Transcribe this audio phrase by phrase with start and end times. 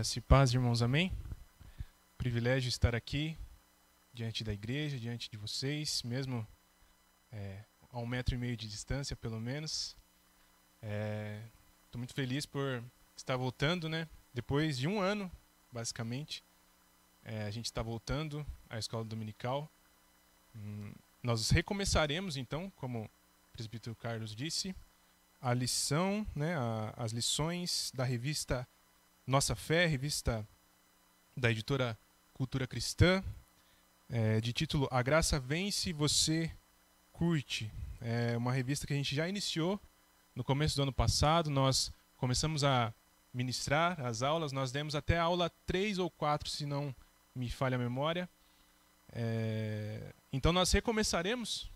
[0.00, 1.12] Graça e paz, irmãos, amém?
[2.16, 3.36] Privilégio estar aqui
[4.14, 6.46] diante da igreja, diante de vocês, mesmo
[7.30, 7.62] é,
[7.92, 9.94] a um metro e meio de distância, pelo menos.
[10.76, 12.82] Estou é, muito feliz por
[13.14, 14.08] estar voltando, né?
[14.32, 15.30] Depois de um ano,
[15.70, 16.42] basicamente,
[17.22, 19.70] é, a gente está voltando à escola dominical.
[20.56, 23.10] Hum, nós recomeçaremos, então, como o
[23.52, 24.74] presbítero Carlos disse,
[25.42, 28.66] a lição, né, a, as lições da revista
[29.30, 30.44] Nossa Fé, revista
[31.36, 31.96] da editora
[32.34, 33.22] Cultura Cristã,
[34.08, 36.50] é, de título A Graça Vence, Você
[37.12, 37.70] Curte.
[38.00, 39.80] É uma revista que a gente já iniciou
[40.34, 41.48] no começo do ano passado.
[41.48, 42.92] Nós começamos a
[43.32, 46.92] ministrar as aulas, nós demos até a aula 3 ou 4, se não
[47.32, 48.28] me falha a memória.
[49.12, 51.70] É, então nós recomeçaremos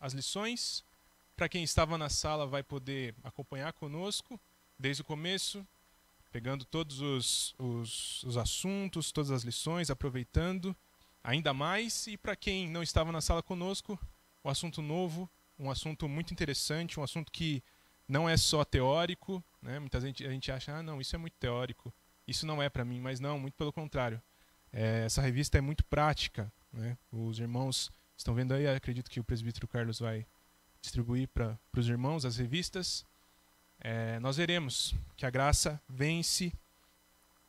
[0.00, 0.84] as lições.
[1.34, 4.38] Para quem estava na sala vai poder acompanhar conosco
[4.78, 5.66] desde o começo,
[6.32, 10.74] pegando todos os, os, os assuntos, todas as lições, aproveitando
[11.22, 12.06] ainda mais.
[12.06, 13.98] E para quem não estava na sala conosco,
[14.42, 17.62] um assunto novo, um assunto muito interessante, um assunto que
[18.08, 19.44] não é só teórico.
[19.60, 19.78] Né?
[19.78, 21.92] Muita gente, a gente acha, ah, não, isso é muito teórico,
[22.26, 24.20] isso não é para mim, mas não, muito pelo contrário.
[24.72, 26.50] É, essa revista é muito prática.
[26.72, 26.96] Né?
[27.12, 30.26] Os irmãos estão vendo aí, acredito que o presbítero Carlos vai
[30.80, 33.04] distribuir para os irmãos as revistas
[33.84, 36.52] é, nós veremos que a graça vence,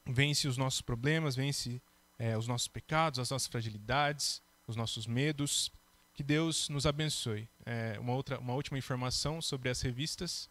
[0.04, 1.80] vence os nossos problemas, vence
[2.18, 5.72] é, os nossos pecados, as nossas fragilidades, os nossos medos.
[6.12, 7.48] Que Deus nos abençoe.
[7.66, 10.50] É, uma outra, uma última informação sobre as revistas,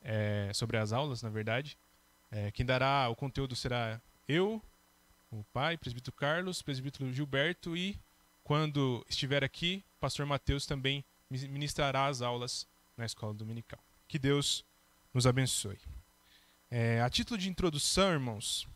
[0.00, 1.76] é, sobre as aulas, na verdade.
[2.30, 4.62] É, quem dará o conteúdo será eu,
[5.32, 7.98] o pai, presbítero Carlos, presbítero Gilberto e,
[8.44, 13.82] quando estiver aqui, pastor Mateus também ministrará as aulas na escola dominical.
[14.06, 14.64] Que Deus
[15.12, 15.78] nos abençoe.
[16.70, 18.66] É, a título de introdução, irmãos,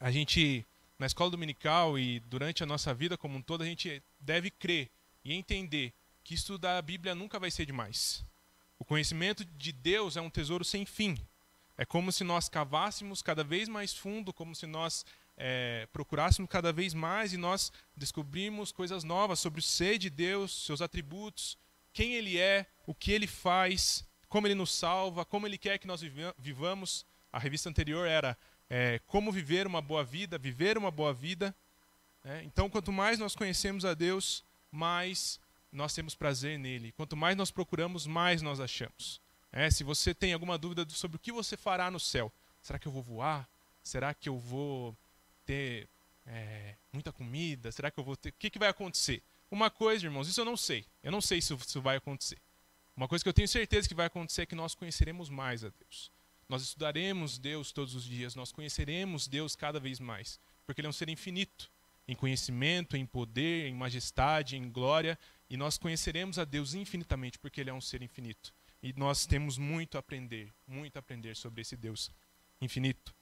[0.00, 0.66] a gente,
[0.98, 4.90] na escola dominical e durante a nossa vida como um todo, a gente deve crer
[5.24, 5.92] e entender
[6.24, 8.24] que estudar a Bíblia nunca vai ser demais.
[8.78, 11.16] O conhecimento de Deus é um tesouro sem fim.
[11.78, 15.04] É como se nós cavássemos cada vez mais fundo, como se nós
[15.36, 20.64] é, procurássemos cada vez mais e nós descobrimos coisas novas sobre o ser de Deus,
[20.64, 21.58] seus atributos,
[21.92, 25.86] quem Ele é, o que Ele faz, como ele nos salva, como ele quer que
[25.86, 26.02] nós
[26.38, 27.04] vivamos.
[27.32, 28.36] A revista anterior era
[28.68, 31.54] é, Como Viver uma Boa Vida, Viver uma Boa Vida.
[32.24, 34.42] É, então, quanto mais nós conhecemos a Deus,
[34.72, 35.38] mais
[35.72, 36.92] nós temos prazer nele.
[36.92, 39.20] Quanto mais nós procuramos, mais nós achamos.
[39.52, 42.32] É, se você tem alguma dúvida sobre o que você fará no céu,
[42.62, 43.48] será que eu vou voar?
[43.82, 44.96] Será que eu vou
[45.44, 45.88] ter
[46.26, 47.70] é, muita comida?
[47.70, 48.30] Será que eu vou ter.
[48.30, 49.22] O que, que vai acontecer?
[49.50, 50.84] Uma coisa, irmãos, isso eu não sei.
[51.02, 52.38] Eu não sei se isso vai acontecer.
[52.96, 55.68] Uma coisa que eu tenho certeza que vai acontecer é que nós conheceremos mais a
[55.68, 56.10] Deus.
[56.48, 60.90] Nós estudaremos Deus todos os dias, nós conheceremos Deus cada vez mais, porque Ele é
[60.90, 61.70] um ser infinito
[62.08, 65.18] em conhecimento, em poder, em majestade, em glória,
[65.50, 68.54] e nós conheceremos a Deus infinitamente, porque Ele é um ser infinito.
[68.82, 72.10] E nós temos muito a aprender, muito a aprender sobre esse Deus
[72.60, 73.14] infinito.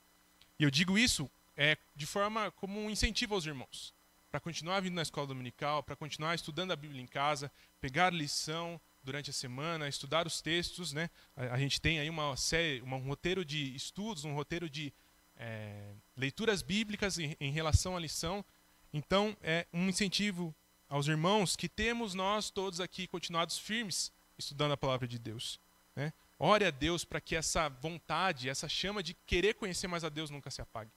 [0.58, 3.94] E eu digo isso é, de forma como um incentivo aos irmãos,
[4.30, 8.80] para continuar vindo na escola dominical, para continuar estudando a Bíblia em casa, pegar lição,
[9.04, 11.10] durante a semana, estudar os textos, né?
[11.36, 14.92] A, a gente tem aí uma série, uma, um roteiro de estudos, um roteiro de
[15.36, 18.44] é, leituras bíblicas em, em, relação à lição.
[18.92, 20.54] Então, é um incentivo
[20.88, 25.60] aos irmãos que temos nós todos aqui continuados firmes estudando a palavra de Deus.
[25.94, 26.12] Né?
[26.38, 30.30] Ore a Deus para que essa vontade, essa chama de querer conhecer mais a Deus
[30.30, 30.90] nunca se apague.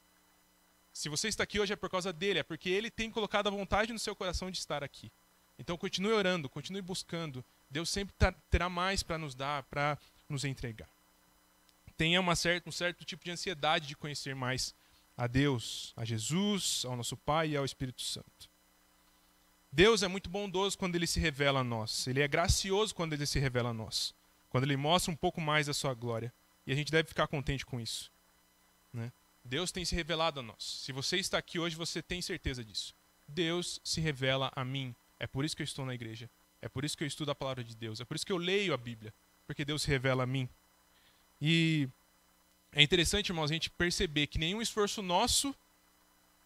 [0.94, 3.52] Se você está aqui hoje é por causa dele, é porque ele tem colocado a
[3.52, 5.12] vontade no seu coração de estar aqui.
[5.60, 8.16] Então continue orando, continue buscando, Deus sempre
[8.50, 9.98] terá mais para nos dar, para
[10.30, 10.90] nos entregar.
[11.98, 14.74] Tenha uma certa, um certo tipo de ansiedade de conhecer mais
[15.18, 18.50] a Deus, a Jesus, ao nosso Pai e ao Espírito Santo.
[19.72, 22.08] Deus é muito bondoso quando ele se revela a nós.
[22.08, 24.14] Ele é gracioso quando ele se revela a nós.
[24.50, 26.32] Quando ele mostra um pouco mais da sua glória.
[26.66, 28.12] E a gente deve ficar contente com isso.
[28.94, 29.12] Né?
[29.44, 30.64] Deus tem se revelado a nós.
[30.84, 32.96] Se você está aqui hoje, você tem certeza disso.
[33.28, 34.96] Deus se revela a mim.
[35.20, 36.30] É por isso que eu estou na igreja.
[36.68, 38.02] É por isso que eu estudo a palavra de Deus.
[38.02, 39.14] É por isso que eu leio a Bíblia.
[39.48, 40.50] Porque Deus se revela a mim.
[41.42, 41.88] E
[42.74, 45.56] é interessante, irmãos, a gente perceber que nenhum esforço nosso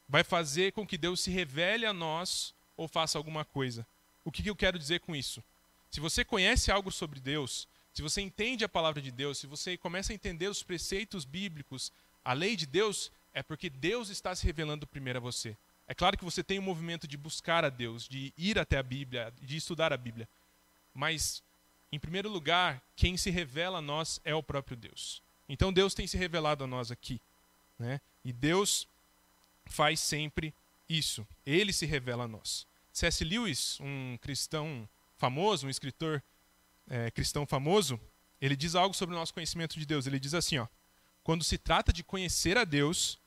[0.08, 3.86] vai fazer com que Deus se revele a nós ou faça alguma coisa.
[4.24, 5.44] O que eu quero dizer com isso?
[5.90, 9.76] Se você conhece algo sobre Deus, se você entende a palavra de Deus, se você
[9.76, 11.92] começa a entender os preceitos bíblicos,
[12.24, 15.58] a lei de Deus, é porque Deus está se revelando primeiro a você.
[15.92, 18.78] É claro que você tem o um movimento de buscar a Deus, de ir até
[18.78, 20.26] a Bíblia, de estudar a Bíblia.
[20.94, 21.44] Mas,
[21.92, 25.22] em primeiro lugar, quem se revela a nós é o próprio Deus.
[25.50, 27.20] Então Deus tem se revelado a nós aqui.
[27.78, 28.00] Né?
[28.24, 28.88] E Deus
[29.66, 30.54] faz sempre
[30.88, 31.28] isso.
[31.46, 32.66] Ele se revela a nós.
[32.94, 33.22] C.S.
[33.26, 36.24] Lewis, um cristão famoso, um escritor
[36.90, 38.00] é, cristão famoso,
[38.42, 40.08] ele diz algo sobre o nosso conhecimento de Deus.
[40.08, 40.68] Ele diz assim: ó,
[41.22, 43.20] quando se trata de conhecer a Deus,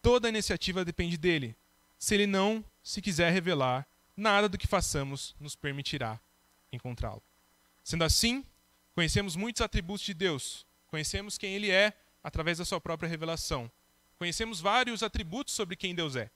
[0.00, 1.56] toda a iniciativa depende dele.
[2.04, 6.20] Se ele não se quiser revelar, nada do que façamos nos permitirá
[6.70, 7.22] encontrá-lo.
[7.82, 8.44] Sendo assim,
[8.94, 13.72] conhecemos muitos atributos de Deus, conhecemos quem ele é através da sua própria revelação.
[14.18, 16.30] Conhecemos vários atributos sobre quem Deus é.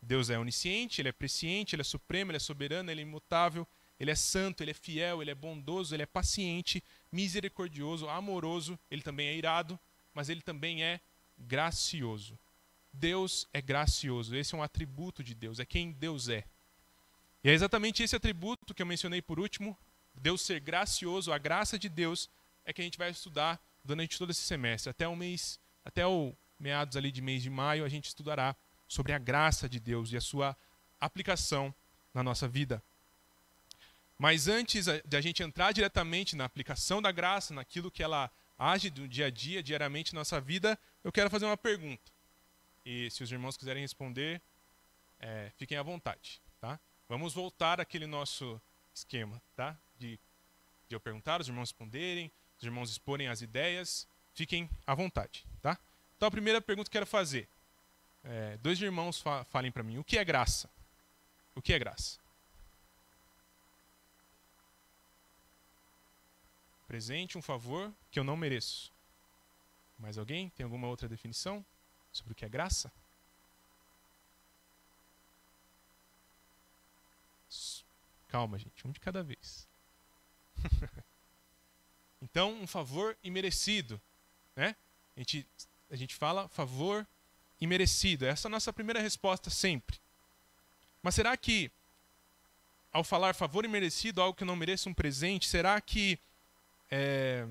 [0.00, 3.66] Deus é onisciente, ele é presciente, ele é supremo, ele é soberano, ele é imutável,
[3.98, 6.80] ele é santo, ele é fiel, ele é bondoso, ele é paciente,
[7.10, 9.76] misericordioso, amoroso, ele também é irado,
[10.14, 11.00] mas ele também é
[11.36, 12.38] gracioso.
[12.92, 16.44] Deus é gracioso, esse é um atributo de Deus, é quem Deus é.
[17.44, 19.76] E é exatamente esse atributo que eu mencionei por último,
[20.14, 22.28] Deus ser gracioso, a graça de Deus,
[22.64, 24.90] é que a gente vai estudar durante todo esse semestre.
[24.90, 28.56] Até o mês, até o meados ali de mês de maio, a gente estudará
[28.88, 30.56] sobre a graça de Deus e a sua
[31.00, 31.74] aplicação
[32.12, 32.82] na nossa vida.
[34.18, 38.90] Mas antes de a gente entrar diretamente na aplicação da graça, naquilo que ela age
[38.90, 42.10] do dia a dia, diariamente na nossa vida, eu quero fazer uma pergunta.
[42.90, 44.40] E se os irmãos quiserem responder,
[45.20, 46.40] é, fiquem à vontade.
[46.58, 46.80] Tá?
[47.06, 48.58] Vamos voltar àquele nosso
[48.94, 49.76] esquema, tá?
[49.98, 50.18] De,
[50.88, 54.08] de eu perguntar, os irmãos responderem, os irmãos exporem as ideias.
[54.32, 55.78] Fiquem à vontade, tá?
[56.16, 57.46] Então a primeira pergunta que eu quero fazer.
[58.24, 60.70] É, dois irmãos fa falem para mim, o que é graça?
[61.54, 62.18] O que é graça?
[66.86, 68.90] Presente um favor que eu não mereço.
[69.98, 70.48] Mais alguém?
[70.48, 71.62] Tem alguma outra definição
[72.12, 72.92] sobre o que é graça?
[78.28, 79.66] Calma, gente, um de cada vez.
[82.20, 84.00] então, um favor imerecido,
[84.54, 84.76] né?
[85.16, 85.46] A gente,
[85.90, 87.06] a gente fala favor
[87.60, 88.26] imerecido.
[88.26, 89.98] Essa é a nossa primeira resposta sempre.
[91.02, 91.70] Mas será que,
[92.92, 96.18] ao falar favor imerecido, algo que eu não mereço um presente, será que
[96.90, 97.46] é,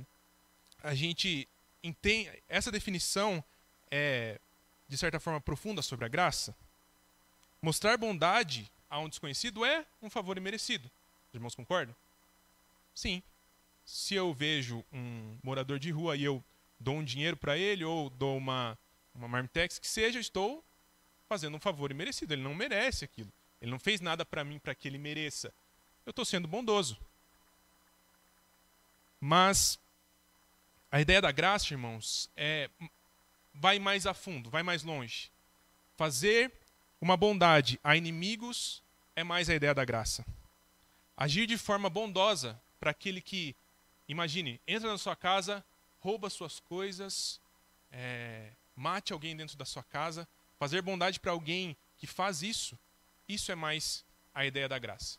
[0.83, 1.47] a gente
[1.83, 2.31] entende.
[2.47, 3.43] Essa definição
[3.89, 4.39] é,
[4.87, 6.55] de certa forma, profunda sobre a graça?
[7.61, 10.89] Mostrar bondade a um desconhecido é um favor imerecido.
[11.29, 11.95] Os irmãos concordam?
[12.93, 13.21] Sim.
[13.85, 16.43] Se eu vejo um morador de rua e eu
[16.79, 18.77] dou um dinheiro para ele ou dou uma,
[19.13, 20.63] uma marmitex que seja, estou
[21.27, 22.33] fazendo um favor imerecido.
[22.33, 23.31] Ele não merece aquilo.
[23.61, 25.53] Ele não fez nada para mim para que ele mereça.
[26.05, 26.97] Eu estou sendo bondoso.
[29.19, 29.79] Mas
[30.91, 32.69] a ideia da graça, irmãos, é
[33.59, 35.31] vai mais a fundo, vai mais longe.
[35.95, 36.51] Fazer
[37.01, 38.83] uma bondade a inimigos
[39.15, 40.25] é mais a ideia da graça.
[41.15, 43.55] Agir de forma bondosa para aquele que,
[44.07, 45.63] imagine, entra na sua casa,
[45.99, 47.41] rouba suas coisas,
[47.91, 50.27] é, mate alguém dentro da sua casa,
[50.59, 52.77] fazer bondade para alguém que faz isso,
[53.27, 55.17] isso é mais a ideia da graça.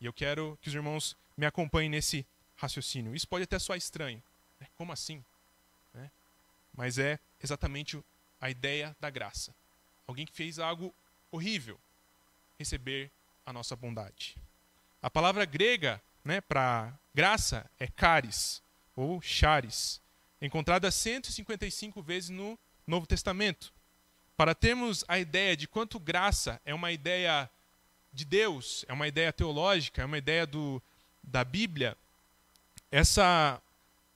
[0.00, 2.26] E eu quero que os irmãos me acompanhem nesse
[2.56, 3.14] raciocínio.
[3.14, 4.22] Isso pode até soar estranho.
[4.58, 4.66] Né?
[4.76, 5.24] Como assim?
[5.94, 6.10] Né?
[6.74, 8.02] Mas é exatamente
[8.40, 9.54] a ideia da graça.
[10.06, 10.94] Alguém que fez algo
[11.30, 11.78] horrível
[12.58, 13.10] receber
[13.44, 14.36] a nossa bondade.
[15.02, 18.62] A palavra grega né, para graça é caris,
[18.94, 20.00] ou charis,
[20.42, 23.72] encontrada 155 vezes no Novo Testamento.
[24.36, 27.48] Para termos a ideia de quanto graça é uma ideia
[28.12, 30.82] de Deus, é uma ideia teológica, é uma ideia do,
[31.22, 31.96] da Bíblia,
[32.90, 33.60] essa,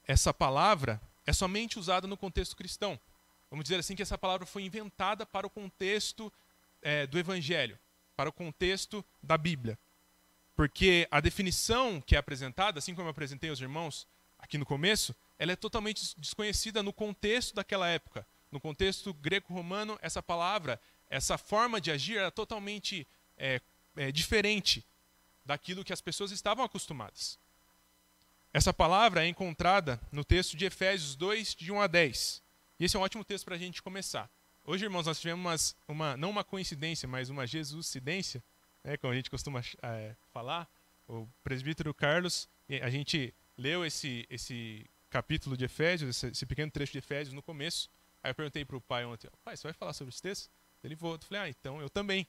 [0.07, 2.99] essa palavra é somente usada no contexto cristão.
[3.55, 6.33] Vamos dizer assim que essa palavra foi inventada para o contexto
[6.83, 7.79] é, do Evangelho,
[8.17, 9.79] para o contexto da Bíblia.
[10.57, 14.09] Porque a definição que é apresentada, assim como eu apresentei aos irmãos
[14.41, 18.27] aqui no começo, ela é totalmente desconhecida no contexto daquela época.
[18.51, 23.07] No contexto greco-romano, essa palavra, essa forma de agir era totalmente
[23.39, 23.61] é,
[23.97, 24.85] é, diferente
[25.47, 27.39] daquilo que as pessoas estavam acostumadas.
[28.53, 32.44] Essa palavra é encontrada no texto de Efésios 2, de 1 a 10.
[32.79, 34.31] E esse é um ótimo texto para a gente começar.
[34.65, 38.43] Hoje, irmãos, nós tivemos umas, uma, não uma coincidência, mas uma Jesuscidência,
[38.83, 40.69] né, como a gente costuma é, falar.
[41.07, 42.49] O presbítero Carlos,
[42.83, 47.43] a gente leu esse, esse capítulo de Efésios, esse, esse pequeno trecho de Efésios no
[47.43, 47.91] começo.
[48.23, 50.51] Aí eu perguntei para o pai ontem, pai, você vai falar sobre esse texto?
[50.83, 52.27] Ele falou, eu falei, ah, então eu também.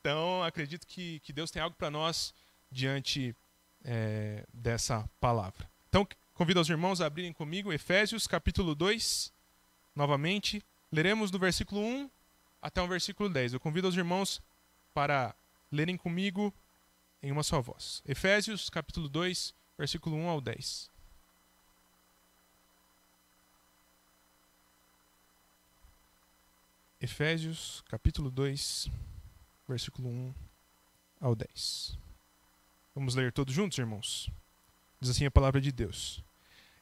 [0.00, 2.34] Então acredito que, que Deus tem algo para nós
[2.70, 3.34] diante
[3.84, 5.70] é, dessa palavra.
[5.88, 9.32] Então, convido os irmãos a abrirem comigo Efésios capítulo 2,
[9.94, 10.62] novamente.
[10.92, 12.10] Leremos do versículo 1
[12.60, 13.54] até o versículo 10.
[13.54, 14.42] Eu convido os irmãos
[14.92, 15.34] para
[15.70, 16.52] lerem comigo
[17.22, 18.02] em uma só voz.
[18.06, 20.90] Efésios capítulo 2, versículo 1 ao 10.
[27.00, 28.90] Efésios, capítulo 2,
[29.66, 30.34] versículo 1
[31.20, 31.96] ao 10.
[32.94, 34.28] Vamos ler todos juntos, irmãos?
[35.00, 36.22] Diz assim a palavra de Deus.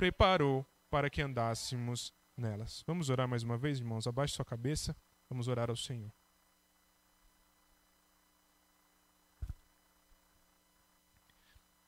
[0.00, 2.82] preparou para que andássemos nelas.
[2.86, 4.06] Vamos orar mais uma vez, irmãos?
[4.06, 4.96] Abaixe sua cabeça,
[5.28, 6.10] vamos orar ao Senhor.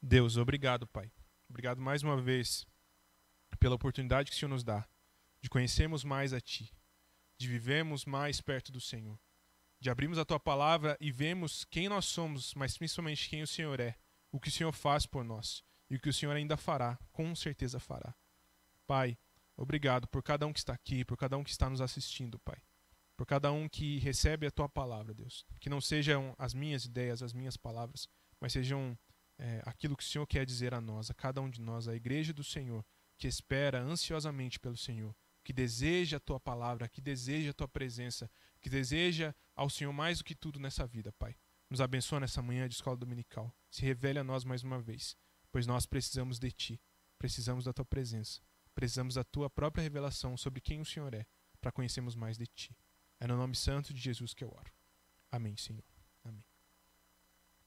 [0.03, 1.11] Deus, obrigado, Pai.
[1.49, 2.67] Obrigado mais uma vez
[3.59, 4.87] pela oportunidade que o Senhor nos dá
[5.41, 6.71] de conhecermos mais a Ti,
[7.39, 9.19] de vivermos mais perto do Senhor,
[9.81, 13.81] de abrirmos a Tua palavra e vermos quem nós somos, mas principalmente quem o Senhor
[13.81, 13.97] é,
[14.31, 17.35] o que o Senhor faz por nós e o que o Senhor ainda fará, com
[17.35, 18.15] certeza fará.
[18.87, 19.15] Pai,
[19.55, 22.57] obrigado por cada um que está aqui, por cada um que está nos assistindo, Pai.
[23.15, 25.45] Por cada um que recebe a tua palavra, Deus.
[25.61, 28.09] Que não sejam as minhas ideias, as minhas palavras,
[28.41, 28.99] mas sejam
[29.39, 31.95] é, aquilo que o Senhor quer dizer a nós, a cada um de nós, a
[31.95, 32.83] igreja do Senhor,
[33.19, 38.31] que espera ansiosamente pelo Senhor, que deseja a tua palavra, que deseja a tua presença,
[38.63, 41.37] que deseja ao Senhor mais do que tudo nessa vida, Pai.
[41.69, 43.55] Nos abençoa nessa manhã de escola dominical.
[43.71, 45.17] Se revele a nós mais uma vez,
[45.53, 46.81] pois nós precisamos de ti,
[47.19, 48.41] precisamos da tua presença,
[48.75, 51.25] precisamos da tua própria revelação sobre quem o Senhor é,
[51.61, 52.77] para conhecermos mais de ti.
[53.21, 54.73] É no nome santo de Jesus que eu oro.
[55.31, 55.85] Amém, Senhor.
[56.25, 56.45] Amém.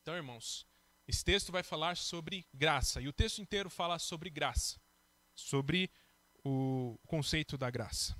[0.01, 0.67] Então, irmãos,
[1.07, 4.77] esse texto vai falar sobre graça, e o texto inteiro fala sobre graça
[5.35, 5.91] sobre
[6.43, 8.17] o conceito da graça.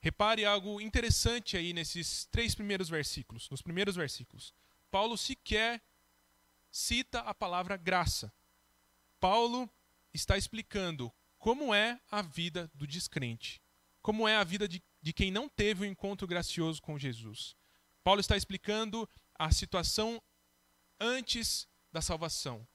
[0.00, 3.50] Repare algo interessante aí nesses três primeiros versículos.
[3.50, 4.54] Nos primeiros versículos,
[4.90, 5.82] Paulo sequer
[6.70, 8.32] cita a palavra graça.
[9.20, 9.70] Paulo
[10.12, 13.62] está explicando como é a vida do descrente,
[14.02, 17.56] como é a vida de, de quem não teve o um encontro gracioso com Jesus.
[18.02, 20.22] Paulo está explicando a situação
[21.00, 22.66] antes da salvação,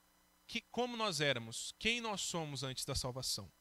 [0.48, 3.52] que, como nós éramos, quem nós somos antes da salvação.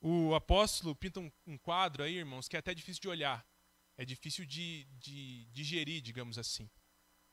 [0.00, 3.46] O apóstolo pinta um, um, quadro aí, irmãos, que é até difícil de olhar.
[3.96, 6.68] É difícil de, de digerir, digamos assim.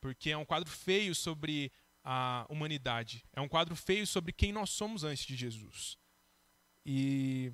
[0.00, 1.70] Porque é um quadro feio sobre
[2.04, 3.24] a humanidade.
[3.32, 5.98] É um quadro feio sobre quem nós somos antes de Jesus.
[6.84, 7.52] E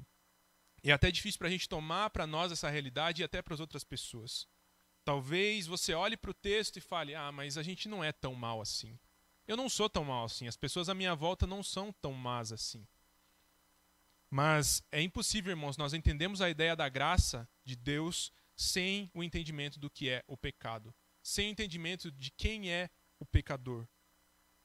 [0.82, 3.60] é até difícil para a gente tomar para nós essa realidade e até para as
[3.60, 4.46] outras pessoas.
[5.04, 8.34] Talvez você olhe para o texto e fale: Ah, mas a gente não é tão
[8.34, 8.98] mal assim.
[9.46, 10.46] Eu não sou tão mal assim.
[10.46, 12.86] As pessoas à minha volta não são tão más assim.
[14.30, 19.78] Mas é impossível, irmãos, nós entendemos a ideia da graça de Deus sem o entendimento
[19.78, 23.88] do que é o pecado, sem o entendimento de quem é o pecador.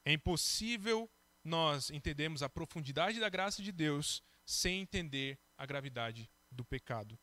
[0.06, 1.10] É impossível
[1.44, 7.18] nós entendermos a profundidade da graça de Deus sem entender a gravidade do pecado.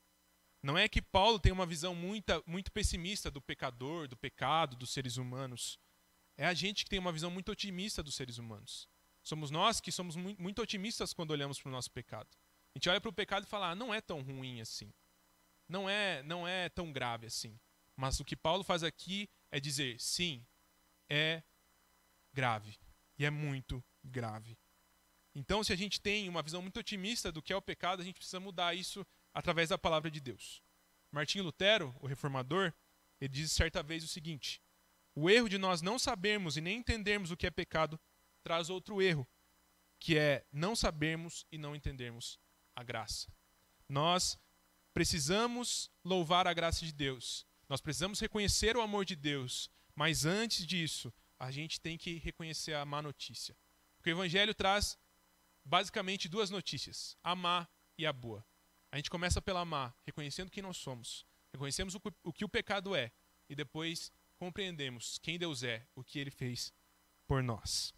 [0.63, 4.91] Não é que Paulo tem uma visão muito, muito pessimista do pecador, do pecado, dos
[4.91, 5.79] seres humanos.
[6.37, 8.89] É a gente que tem uma visão muito otimista dos seres humanos.
[9.23, 12.29] Somos nós que somos muito otimistas quando olhamos para o nosso pecado.
[12.75, 14.93] A gente olha para o pecado e fala, ah, não é tão ruim assim.
[15.69, 17.59] Não é, não é tão grave assim.
[17.97, 20.45] Mas o que Paulo faz aqui é dizer, sim,
[21.09, 21.43] é
[22.33, 22.79] grave.
[23.19, 24.59] E é muito grave.
[25.35, 28.05] Então, se a gente tem uma visão muito otimista do que é o pecado, a
[28.05, 30.63] gente precisa mudar isso através da palavra de Deus.
[31.11, 32.73] Martinho Lutero, o reformador,
[33.21, 34.61] ele diz certa vez o seguinte:
[35.15, 37.99] O erro de nós não sabermos e nem entendermos o que é pecado
[38.43, 39.27] traz outro erro,
[39.99, 42.39] que é não sabermos e não entendermos
[42.75, 43.33] a graça.
[43.89, 44.39] Nós
[44.93, 50.67] precisamos louvar a graça de Deus, Nós precisamos reconhecer o amor de Deus, mas antes
[50.67, 53.57] disso, a gente tem que reconhecer a má notícia.
[53.97, 54.99] Porque o Evangelho traz
[55.65, 57.67] basicamente duas notícias: a má
[57.97, 58.47] e a boa.
[58.93, 63.11] A gente começa pela má, reconhecendo quem nós somos, reconhecemos o, que o pecado é,
[63.49, 66.73] e depois compreendemos quem Deus é, o que ele fez
[67.27, 67.95] por nós.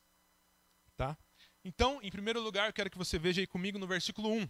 [0.97, 1.17] Tá?
[1.65, 4.49] Então, em primeiro lugar, eu quero que você veja aí comigo no versículo 1.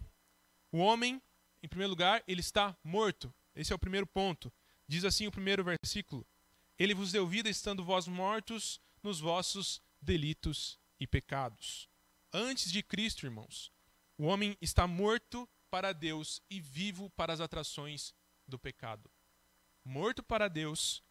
[0.71, 1.21] O homem,
[1.61, 3.33] em primeiro lugar, ele está morto.
[3.55, 4.51] Esse é o primeiro ponto.
[4.87, 6.27] Diz assim o primeiro versículo:
[6.77, 11.89] Ele vos deu vida estando vós mortos nos vossos delitos e pecados.
[12.31, 13.71] Antes de Cristo, irmãos,
[14.17, 18.13] o homem está morto para Deus e vivo para as atrações
[18.47, 19.09] do pecado.
[19.83, 21.03] Morto para Deus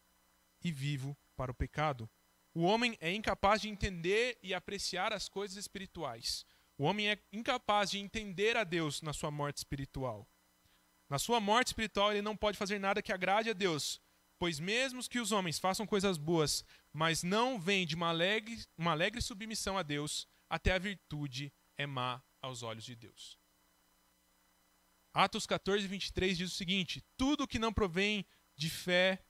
[0.63, 2.09] e vivo para o pecado.
[2.55, 6.45] O homem é incapaz de entender e apreciar as coisas espirituais.
[6.77, 10.29] O homem é incapaz de entender a Deus na sua morte espiritual.
[11.09, 14.01] Na sua morte espiritual, ele não pode fazer nada que agrade a Deus,
[14.43, 18.91] pois mesmo que os homens façam coisas boas, mas não vêm de uma alegre, uma
[18.91, 23.39] alegre submissão a Deus, até a virtude é má aos olhos de Deus.
[25.15, 29.25] Atos 14, 23 diz o seguinte: Tudo que não provém de fé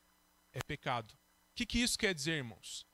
[0.51, 1.13] é pecado.
[1.13, 2.87] O que, que isso quer dizer, irmãos?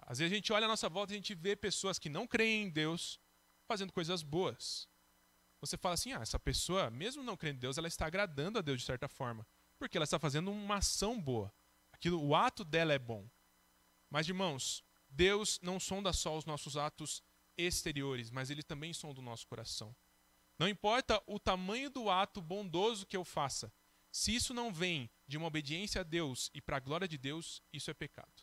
[0.00, 2.26] Às vezes a gente olha à nossa volta e a gente vê pessoas que não
[2.26, 3.18] creem em Deus
[3.66, 4.86] fazendo coisas boas.
[5.58, 8.62] Você fala assim: ah, essa pessoa, mesmo não crendo em Deus, ela está agradando a
[8.62, 9.46] Deus de certa forma,
[9.78, 11.50] porque ela está fazendo uma ação boa.
[12.02, 13.30] Aquilo, o ato dela é bom.
[14.10, 17.22] Mas, irmãos, Deus não sonda só os nossos atos
[17.56, 19.94] exteriores, mas ele também sonda o nosso coração.
[20.58, 23.72] Não importa o tamanho do ato bondoso que eu faça,
[24.10, 27.62] se isso não vem de uma obediência a Deus e para a glória de Deus,
[27.72, 28.42] isso é pecado.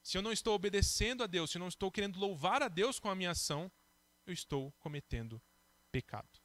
[0.00, 3.00] Se eu não estou obedecendo a Deus, se eu não estou querendo louvar a Deus
[3.00, 3.68] com a minha ação,
[4.24, 5.42] eu estou cometendo
[5.90, 6.38] pecado.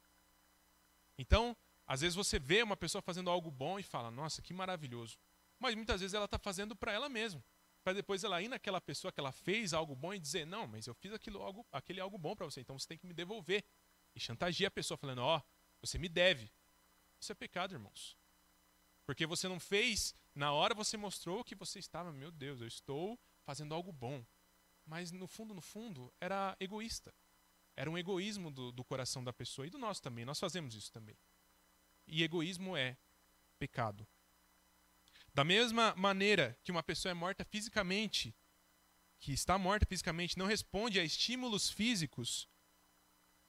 [1.20, 5.20] Então, às vezes você vê uma pessoa fazendo algo bom e fala, nossa, que maravilhoso.
[5.60, 7.44] Mas muitas vezes ela está fazendo para ela mesma.
[7.84, 10.88] Para depois ela ir naquela pessoa que ela fez algo bom e dizer, não, mas
[10.88, 13.64] eu fiz aquilo algo, aquele algo bom para você, então você tem que me devolver.
[14.14, 15.42] E chantageia a pessoa falando, ó, oh,
[15.82, 16.52] você me deve.
[17.20, 18.18] Isso é pecado, irmãos.
[19.06, 23.18] Porque você não fez, na hora você mostrou que você estava, meu Deus, eu estou
[23.46, 24.26] fazendo algo bom.
[24.86, 27.14] Mas no fundo, no fundo, era egoísta.
[27.76, 30.26] Era um egoísmo do, do coração da pessoa e do nosso também.
[30.26, 31.16] Nós fazemos isso também.
[32.06, 32.98] E egoísmo é
[33.58, 34.06] pecado.
[35.38, 38.36] Da mesma maneira que uma pessoa é morta fisicamente,
[39.20, 42.50] que está morta fisicamente, não responde a estímulos físicos,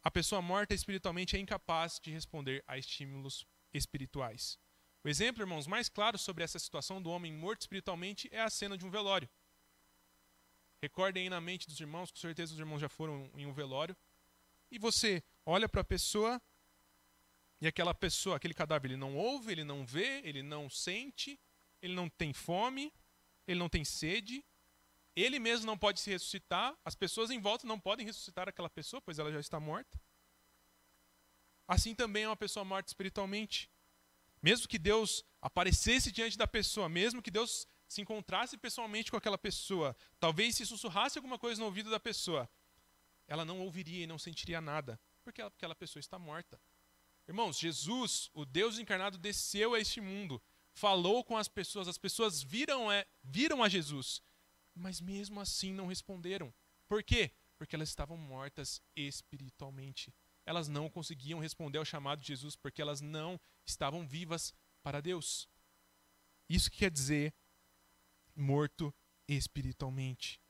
[0.02, 4.58] a pessoa morta espiritualmente é incapaz de responder a estímulos espirituais.
[5.02, 8.76] O exemplo, irmãos, mais claro sobre essa situação do homem morto espiritualmente é a cena
[8.76, 9.26] de um velório.
[10.82, 13.96] Recordem aí na mente dos irmãos, com certeza os irmãos já foram em um velório.
[14.70, 16.38] E você olha para a pessoa
[17.62, 21.40] e aquela pessoa, aquele cadáver, ele não ouve, ele não vê, ele não sente,
[21.80, 22.92] ele não tem fome,
[23.46, 24.44] ele não tem sede,
[25.16, 29.00] ele mesmo não pode se ressuscitar, as pessoas em volta não podem ressuscitar aquela pessoa,
[29.00, 30.00] pois ela já está morta.
[31.66, 33.70] Assim também é uma pessoa morta espiritualmente.
[34.40, 39.38] Mesmo que Deus aparecesse diante da pessoa, mesmo que Deus se encontrasse pessoalmente com aquela
[39.38, 42.48] pessoa, talvez se sussurrasse alguma coisa no ouvido da pessoa,
[43.26, 46.60] ela não ouviria e não sentiria nada, porque aquela pessoa está morta.
[47.26, 50.40] Irmãos, Jesus, o Deus encarnado, desceu a este mundo,
[50.78, 54.22] falou com as pessoas, as pessoas viram, é, viram a Jesus,
[54.74, 56.54] mas mesmo assim não responderam.
[56.86, 57.32] Por quê?
[57.58, 60.14] Porque elas estavam mortas espiritualmente.
[60.46, 65.48] Elas não conseguiam responder ao chamado de Jesus porque elas não estavam vivas para Deus.
[66.48, 67.34] Isso quer dizer
[68.34, 68.94] morto
[69.26, 70.40] espiritualmente.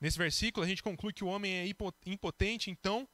[0.00, 1.66] Nesse versículo, a gente conclui que o homem é
[2.06, 3.08] impotente, então,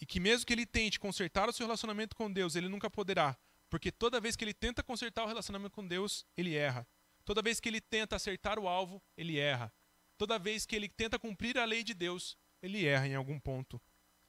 [0.00, 3.36] e que mesmo que ele tente consertar o seu relacionamento com Deus, ele nunca poderá,
[3.70, 6.86] porque toda vez que ele tenta consertar o relacionamento com Deus, ele erra.
[7.24, 9.72] Toda vez que ele tenta acertar o alvo, ele erra.
[10.18, 13.80] Toda vez que ele tenta cumprir a lei de Deus, ele erra em algum ponto.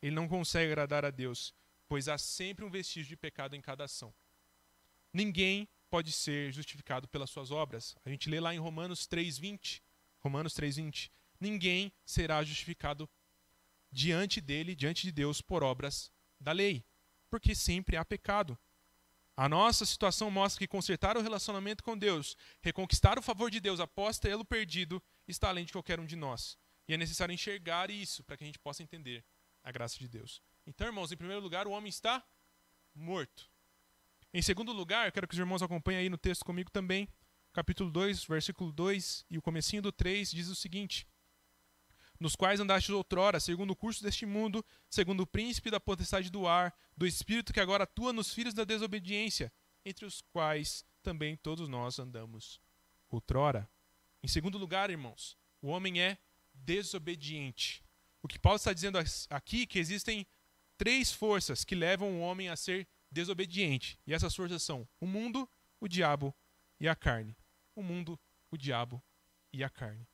[0.02, 1.54] Ele não consegue agradar a Deus,
[1.88, 4.14] pois há sempre um vestígio de pecado em cada ação.
[5.12, 7.98] Ninguém pode ser justificado pelas suas obras.
[8.06, 9.82] A gente lê lá em Romanos 3:20.
[10.20, 11.12] Romanos 3:20.
[11.40, 13.10] Ninguém será justificado
[13.92, 16.86] diante dele, diante de Deus por obras da lei,
[17.30, 18.58] porque sempre há pecado.
[19.42, 23.80] A nossa situação mostra que consertar o relacionamento com Deus, reconquistar o favor de Deus
[23.80, 26.60] após tê-lo perdido, está além de qualquer um de nós.
[26.88, 29.26] E é necessário enxergar isso para que a gente possa entender
[29.64, 30.44] a graça de Deus.
[30.68, 32.24] Então, irmãos, em primeiro lugar, o homem está
[32.94, 33.50] morto.
[34.32, 37.10] Em segundo lugar, quero que os irmãos acompanhem aí no texto comigo também.
[37.52, 41.08] Capítulo 2, versículo 2 e o comecinho do 3 diz o seguinte:
[42.22, 46.48] Nos quais andastes outrora, segundo o curso deste mundo, segundo o príncipe da potestade do
[46.48, 49.52] ar, do espírito que agora atua nos filhos da desobediência,
[49.84, 52.62] entre os quais também todos nós andamos
[53.10, 53.68] outrora.
[54.22, 56.20] Em segundo lugar, irmãos, o homem é
[56.54, 57.84] desobediente.
[58.22, 60.28] O que Paulo está dizendo aqui é que existem
[60.78, 64.00] três forças que levam o homem a ser desobediente.
[64.06, 66.36] E essas forças são o mundo, o diabo
[66.80, 67.36] e a carne.
[67.76, 68.20] O mundo,
[68.52, 69.02] o diabo
[69.52, 70.08] e a carne.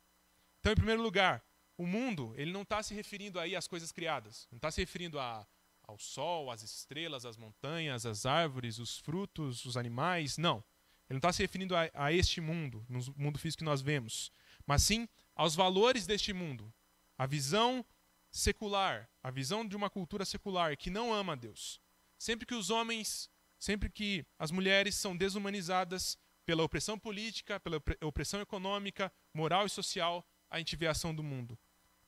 [0.61, 1.43] Então, em primeiro lugar,
[1.77, 4.47] o mundo, ele não está se referindo aí às coisas criadas.
[4.51, 5.47] Não está se referindo a,
[5.83, 10.37] ao sol, às estrelas, às montanhas, às árvores, os frutos, os animais.
[10.37, 10.63] Não.
[11.09, 14.31] Ele não está se referindo a, a este mundo, no mundo físico que nós vemos.
[14.65, 16.73] Mas sim aos valores deste mundo.
[17.17, 17.85] A visão
[18.31, 21.79] secular, a visão de uma cultura secular que não ama a Deus.
[22.17, 28.41] Sempre que os homens, sempre que as mulheres são desumanizadas pela opressão política, pela opressão
[28.41, 31.57] econômica, moral e social, a gente vê a ação do mundo.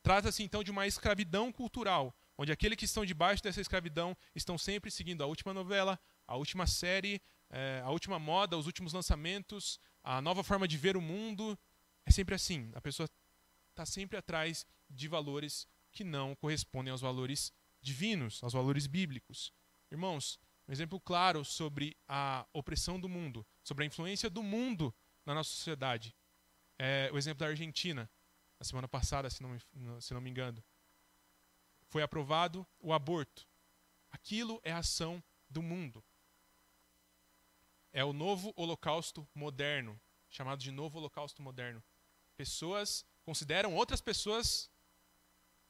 [0.01, 4.89] Trata-se então de uma escravidão cultural, onde aqueles que estão debaixo dessa escravidão estão sempre
[4.89, 10.21] seguindo a última novela, a última série, é, a última moda, os últimos lançamentos, a
[10.21, 11.57] nova forma de ver o mundo.
[12.05, 12.71] É sempre assim.
[12.73, 13.09] A pessoa
[13.71, 19.53] está sempre atrás de valores que não correspondem aos valores divinos, aos valores bíblicos.
[19.91, 24.93] Irmãos, um exemplo claro sobre a opressão do mundo, sobre a influência do mundo
[25.25, 26.15] na nossa sociedade,
[26.77, 28.09] é o exemplo da Argentina.
[28.59, 29.59] Na semana passada, se não me,
[30.01, 30.63] se não me engano,
[31.87, 33.47] foi aprovado o aborto.
[34.11, 36.03] Aquilo é a ação do mundo.
[37.91, 41.83] É o novo holocausto moderno, chamado de novo holocausto moderno.
[42.35, 44.69] Pessoas consideram outras pessoas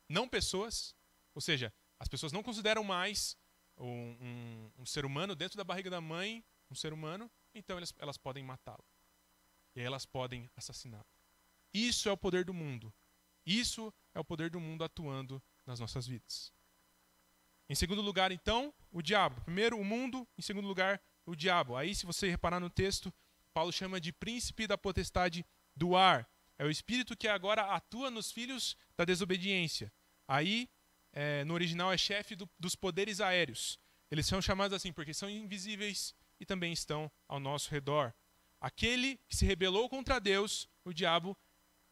[0.08, 0.96] não pessoas,
[1.36, 3.38] ou seja, as pessoas não consideram mais
[3.78, 7.94] um, um, um ser humano dentro da barriga da mãe um ser humano, então elas,
[7.98, 8.84] elas podem matá-lo.
[9.76, 11.06] E aí elas podem assassiná-lo.
[11.74, 12.94] Isso é o poder do mundo.
[13.46, 16.54] Isso é o poder do mundo atuando nas nossas vidas.
[17.70, 19.42] Em segundo lugar, então, o diabo.
[19.42, 20.28] Primeiro, o mundo.
[20.38, 21.76] Em segundo lugar, o diabo.
[21.76, 23.14] Aí, se você reparar no texto,
[23.54, 26.28] Paulo chama de príncipe da potestade do ar.
[26.58, 29.92] É o espírito que agora atua nos filhos da desobediência.
[30.28, 30.70] Aí,
[31.14, 33.80] é, no original, é chefe do, dos poderes aéreos.
[34.12, 38.14] Eles são chamados assim porque são invisíveis e também estão ao nosso redor.
[38.60, 41.38] Aquele que se rebelou contra Deus, o diabo,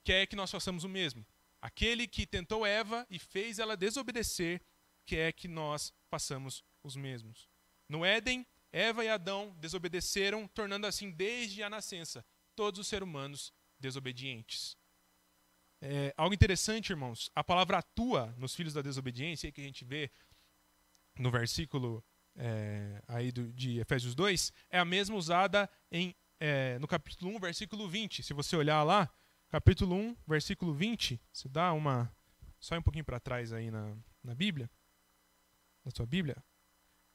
[0.08, 1.28] quer que nós façamos o mesmo.
[1.62, 4.62] Aquele que tentou Eva e fez ela desobedecer,
[5.06, 7.50] quer que nós façamos os mesmos.
[7.90, 13.54] No Éden, Eva e Adão desobedeceram, tornando assim, desde a nascença, todos os seres humanos
[13.78, 14.78] desobedientes.
[15.82, 20.10] É, algo interessante, irmãos, a palavra atua nos filhos da desobediência, que a gente vê
[21.20, 22.02] no versículo
[22.34, 27.40] é, aí do, de Efésios 2, é a mesma usada em, é, no capítulo 1,
[27.40, 28.24] versículo 20.
[28.24, 29.12] Se você olhar lá,
[29.50, 32.12] capítulo 1, versículo 20, você dá uma.
[32.60, 34.70] Só um pouquinho para trás aí na, na Bíblia,
[35.86, 36.36] na sua Bíblia.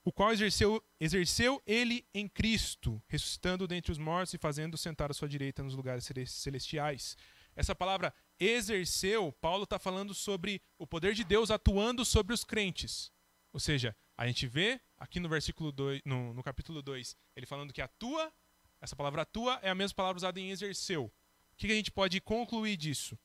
[0.05, 5.15] O qual exerceu, exerceu ele em Cristo, ressuscitando dentre os mortos e fazendo sentar à
[5.15, 7.17] sua direita nos lugares celestiais.
[7.55, 13.13] Essa palavra exerceu, Paulo está falando sobre o poder de Deus atuando sobre os crentes.
[13.53, 17.73] Ou seja, a gente vê aqui no versículo 2, no, no capítulo 2, ele falando
[17.73, 18.33] que atua,
[18.81, 21.13] essa palavra atua é a mesma palavra usada em exerceu.
[21.53, 23.19] O que, que a gente pode concluir disso?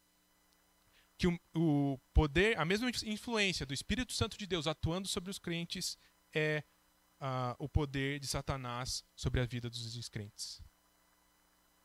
[1.18, 5.40] Que o, o poder, a mesma influência do Espírito Santo de Deus atuando sobre os
[5.40, 5.98] crentes
[6.34, 6.64] é
[7.20, 10.62] uh, o poder de Satanás sobre a vida dos descrentes.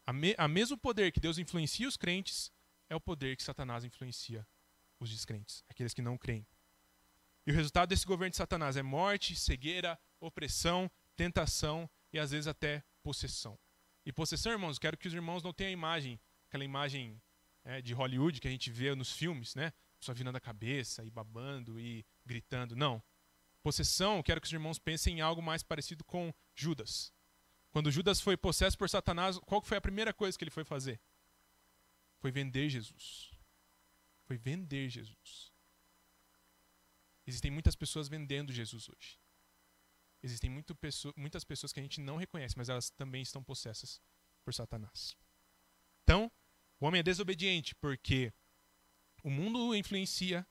[0.07, 2.53] A, me, a mesmo poder que Deus influencia os crentes
[2.89, 4.47] é o poder que Satanás influencia
[4.99, 6.47] os descrentes, aqueles que não creem.
[7.47, 12.47] E o resultado desse governo de Satanás é morte, cegueira, opressão, tentação e às vezes
[12.47, 13.59] até possessão.
[14.05, 16.21] E possessão, irmãos, quero que os irmãos não tenham a imagem,
[16.53, 17.19] aquela imagem
[17.65, 19.73] é, de Hollywood que a gente vê nos filmes, né?
[19.99, 22.77] Só virando a cabeça e babando e gritando.
[22.77, 23.03] Não.
[23.63, 27.11] Possessão, quero que os irmãos pensem em algo mais parecido com Judas.
[27.71, 31.01] Quando Judas foi possesso por Satanás, qual foi a primeira coisa que ele foi fazer?
[32.19, 33.31] Foi vender Jesus.
[34.27, 35.55] Foi vender Jesus.
[37.27, 39.19] Existem muitas pessoas vendendo Jesus hoje.
[40.23, 44.03] Existem muito pessoa, muitas pessoas que a gente não reconhece, mas elas também estão possessas
[44.45, 45.17] por Satanás.
[46.03, 46.31] Então,
[46.83, 48.33] o homem é desobediente porque
[49.23, 50.45] o mundo influencia,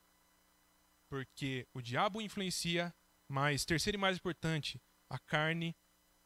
[1.10, 2.96] porque o diabo influencia,
[3.28, 5.76] mas, terceiro e mais importante, a carne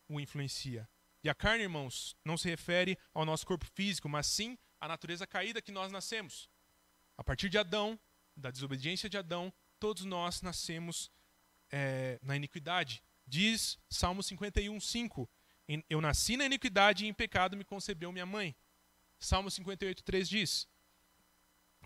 [0.08, 0.88] o influencia.
[1.24, 5.26] E a carne, irmãos, não se refere ao nosso corpo físico, mas sim à natureza
[5.26, 6.52] caída que nós nascemos.
[7.18, 8.00] A partir de Adão,
[8.38, 11.12] da desobediência de Adão, todos nós nascemos
[11.72, 13.02] é, na iniquidade.
[13.26, 15.28] Diz Salmo 51, 5.
[15.90, 18.56] Eu nasci na iniquidade e em pecado me concebeu minha mãe.
[19.26, 20.68] Salmo 58, 3 diz: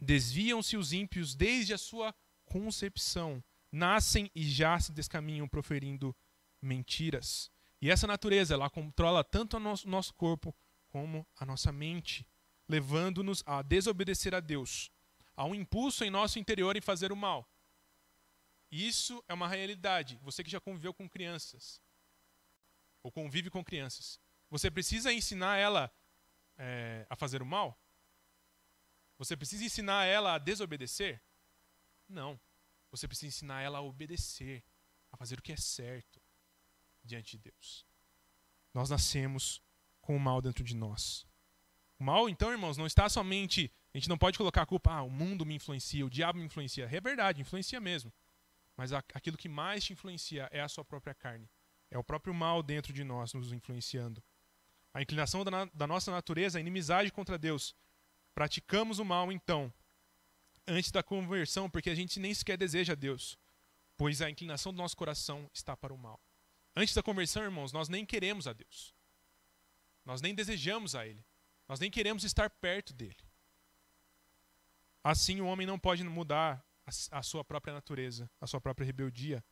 [0.02, 2.14] Desviam-se os ímpios desde a sua
[2.46, 6.14] concepção, nascem e já se descaminham proferindo
[6.62, 7.50] mentiras.
[7.82, 10.54] E essa natureza, ela controla tanto o nosso, nosso corpo
[10.90, 12.28] como a nossa mente,
[12.68, 14.92] levando-nos a desobedecer a Deus,
[15.34, 17.50] a um impulso em nosso interior em fazer o mal.
[18.70, 20.20] Isso é uma realidade.
[20.24, 21.82] Você que já conviveu com crianças,
[23.02, 25.90] ou convive com crianças, você precisa ensinar ela
[26.60, 27.80] é, a fazer o mal?
[29.18, 31.20] Você precisa ensinar ela a desobedecer?
[32.08, 32.40] Não.
[32.92, 34.64] Você precisa ensinar ela a obedecer,
[35.12, 36.22] a fazer o que é certo
[37.04, 37.86] diante de Deus.
[38.74, 39.62] Nós nascemos
[40.02, 41.26] com o mal dentro de nós.
[42.00, 43.72] O mal, então, irmãos, não está somente.
[43.94, 46.46] A gente não pode colocar a culpa, ah, o mundo me influencia, o diabo me
[46.46, 46.86] influencia.
[46.86, 48.14] É verdade, influencia mesmo.
[48.78, 51.50] Mas aquilo que mais te influencia é a sua própria carne.
[51.92, 54.24] É o próprio mal dentro de nós nos influenciando.
[54.94, 57.76] A inclinação da, da nossa natureza é inimizade contra Deus.
[58.34, 59.72] Praticamos o mal, então,
[60.68, 63.38] antes da conversão, porque a gente nem sequer deseja Deus,
[63.98, 66.20] pois a inclinação do nosso coração está para o mal.
[66.76, 68.94] Antes da conversão, irmãos, nós nem queremos a Deus.
[70.06, 71.24] Nós nem desejamos a Ele.
[71.68, 73.18] Nós nem queremos estar perto dele.
[75.04, 79.44] Assim, o homem não pode mudar a, a sua própria natureza, a sua própria rebeldia.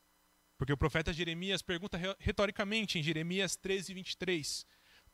[0.58, 4.65] Porque o profeta Jeremias pergunta retoricamente em Jeremias 13, 23: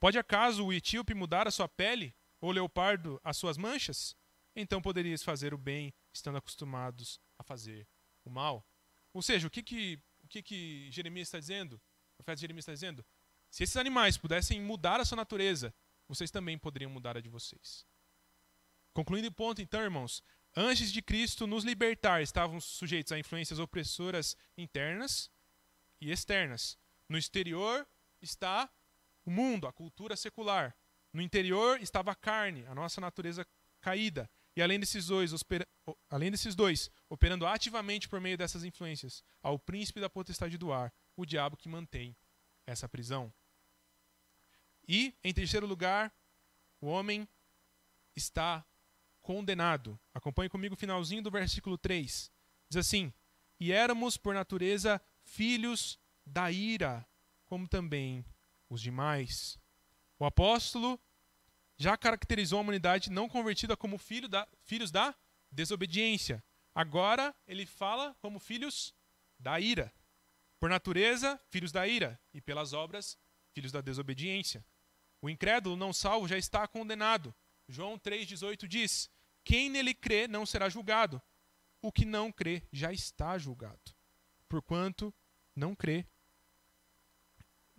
[0.04, 4.18] Pode acaso o etíope mudar a sua pele, ou o leopardo as suas manchas?
[4.54, 7.88] Então poderias fazer o bem, estando acostumados a fazer
[8.26, 8.68] o mal.
[9.14, 11.76] Ou seja, o que, que, o que, que Jeremias está dizendo?
[11.76, 13.06] O profeta Jeremias está dizendo:
[13.50, 15.74] se esses animais pudessem mudar a sua natureza,
[16.06, 17.86] vocês também poderiam mudar a de vocês.
[18.94, 20.22] Concluindo o ponto, então, irmãos,
[20.54, 25.32] antes de Cristo nos libertar, estavam sujeitos a influências opressoras internas
[26.02, 26.78] e externas.
[27.08, 27.88] No exterior
[28.22, 28.70] está
[29.26, 30.76] o mundo, a cultura secular.
[31.12, 33.46] No interior estava a carne, a nossa natureza
[33.80, 34.30] caída.
[34.56, 35.32] E além desses dois,
[36.10, 40.94] além desses dois, operando ativamente por meio dessas influências, ao príncipe da potestade do ar,
[41.16, 42.16] o diabo que mantém
[42.66, 43.34] essa prisão.
[44.88, 46.14] E, em terceiro lugar,
[46.82, 47.28] o homem
[48.16, 48.66] está
[49.22, 50.00] condenado.
[50.14, 52.32] Acompanhe comigo o finalzinho do versículo 3.
[52.70, 53.14] Diz assim:
[53.60, 57.08] E éramos, por natureza, filhos da ira,
[57.46, 58.26] como também
[58.74, 59.60] os demais.
[60.18, 61.00] O apóstolo
[61.78, 65.16] já caracterizou a humanidade não convertida como filho da, filhos da
[65.52, 66.44] desobediência.
[66.74, 68.94] Agora ele fala como filhos
[69.40, 69.94] da ira.
[70.60, 73.18] Por natureza, filhos da ira, e pelas obras,
[73.52, 74.66] filhos da desobediência.
[75.22, 77.36] O incrédulo não salvo já está condenado.
[77.68, 79.10] João 3,18 diz:
[79.44, 81.22] Quem nele crê não será julgado.
[81.82, 83.94] O que não crê já está julgado.
[84.48, 85.14] Porquanto
[85.56, 86.08] não crê,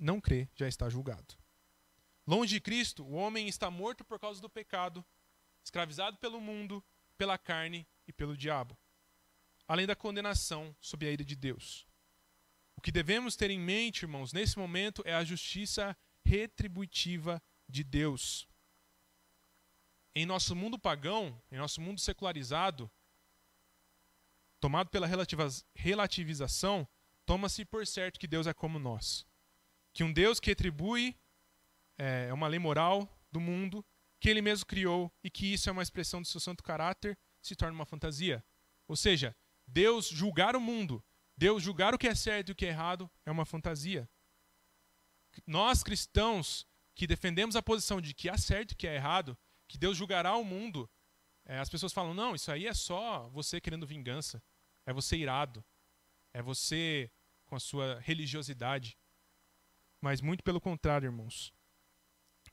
[0.05, 1.35] não crê, já está julgado.
[2.27, 5.05] Longe de Cristo, o homem está morto por causa do pecado,
[5.63, 6.85] escravizado pelo mundo,
[7.17, 8.77] pela carne e pelo diabo,
[9.67, 11.87] além da condenação sob a ira de Deus.
[12.77, 18.47] O que devemos ter em mente, irmãos, nesse momento é a justiça retributiva de Deus.
[20.15, 22.91] Em nosso mundo pagão, em nosso mundo secularizado,
[24.61, 25.09] tomado pela
[25.75, 26.87] relativização,
[27.27, 29.27] toma-se por certo que Deus é como nós.
[29.95, 31.17] Que um Deus que retribui
[31.97, 33.83] é, uma lei moral do mundo,
[34.21, 37.57] que ele mesmo criou e que isso é uma expressão do seu santo caráter, se
[37.57, 38.45] torna uma fantasia.
[38.87, 39.35] Ou seja,
[39.67, 41.03] Deus julgar o mundo,
[41.37, 44.09] Deus julgar o que é certo e o que é errado é uma fantasia.
[45.47, 49.79] Nós cristãos que defendemos a posição de que há certo e que é errado, que
[49.79, 50.89] Deus julgará o mundo,
[51.45, 54.43] é, as pessoas falam: não, isso aí é só você querendo vingança,
[54.87, 55.65] é você irado,
[56.33, 57.11] é você
[57.47, 58.97] com a sua religiosidade.
[60.05, 61.51] Mas muito pelo contrário, irmãos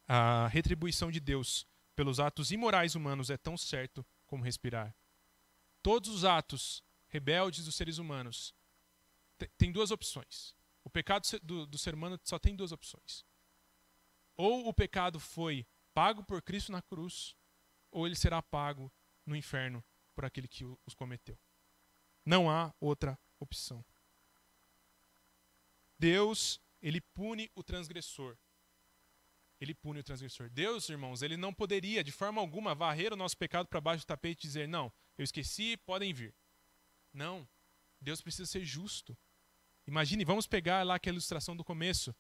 [0.07, 4.95] a retribuição de Deus pelos atos imorais humanos é tão certo como respirar.
[5.83, 8.55] Todos os atos rebeldes dos seres humanos
[9.57, 10.55] têm duas opções.
[10.81, 13.25] O pecado do, do ser humano só tem duas opções.
[14.37, 17.35] Ou o pecado foi pago por Cristo na cruz,
[17.91, 18.89] ou ele será pago
[19.25, 19.83] no inferno
[20.15, 21.37] por aquele que os cometeu.
[22.25, 23.83] Não há outra opção.
[25.99, 28.37] Deus, ele pune o transgressor
[29.61, 30.49] ele pune o transgressor.
[30.49, 34.07] Deus, irmãos, ele não poderia, de forma alguma, varrer o nosso pecado para baixo do
[34.07, 36.33] tapete e dizer: não, eu esqueci, podem vir.
[37.13, 37.47] Não.
[38.01, 39.15] Deus precisa ser justo.
[39.85, 42.15] Imagine, vamos pegar lá aquela ilustração do começo,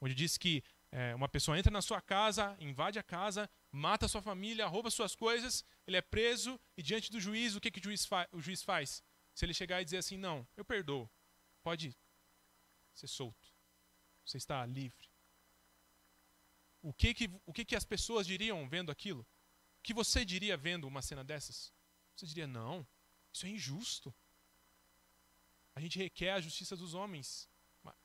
[0.00, 4.08] onde diz que é, uma pessoa entra na sua casa, invade a casa, mata a
[4.08, 7.78] sua família, rouba suas coisas, ele é preso e diante do juiz, o que, que
[7.78, 9.02] o, juiz o juiz faz?
[9.32, 11.08] Se ele chegar e dizer assim: não, eu perdoo,
[11.62, 11.96] pode
[12.92, 13.39] ser solto,
[14.24, 15.10] você está livre
[16.82, 19.22] o que que, o que que as pessoas diriam vendo aquilo?
[19.78, 21.72] O que você diria vendo uma cena dessas?
[22.16, 22.86] Você diria, não,
[23.32, 24.14] isso é injusto.
[25.74, 27.48] A gente requer a justiça dos homens.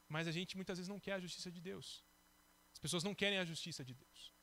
[0.08, 2.04] Mas a gente muitas vezes não quer a justiça de Deus.
[2.72, 4.34] As pessoas não querem a justiça de Deus.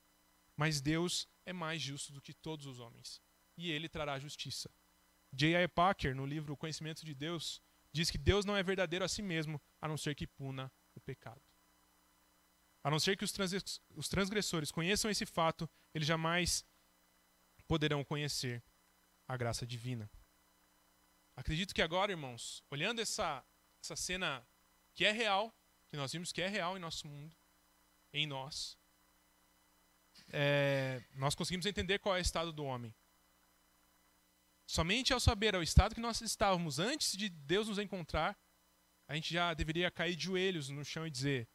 [0.57, 3.21] Mas Deus é mais justo do que todos os homens.
[3.57, 4.71] E ele trará justiça.
[5.33, 5.69] J.I.
[5.69, 9.23] Packer, no livro O Conhecimento de Deus, diz que Deus não é verdadeiro a si
[9.23, 11.52] mesmo, a não ser que puna o pecado.
[12.85, 16.64] A não ser que os transgressores conheçam esse fato, eles jamais
[17.66, 18.62] poderão conhecer
[19.29, 20.11] a graça divina.
[21.37, 23.45] Acredito que agora, irmãos, olhando essa,
[23.83, 24.47] essa cena
[24.95, 25.55] que é real,
[25.88, 27.35] que nós vimos que é real em nosso mundo,
[28.12, 28.77] em nós,
[30.31, 32.95] é, nós conseguimos entender qual é o estado do homem.
[34.66, 38.38] Somente ao saber o estado que nós estávamos antes de Deus nos encontrar,
[39.07, 41.49] a gente já deveria cair de joelhos no chão e dizer: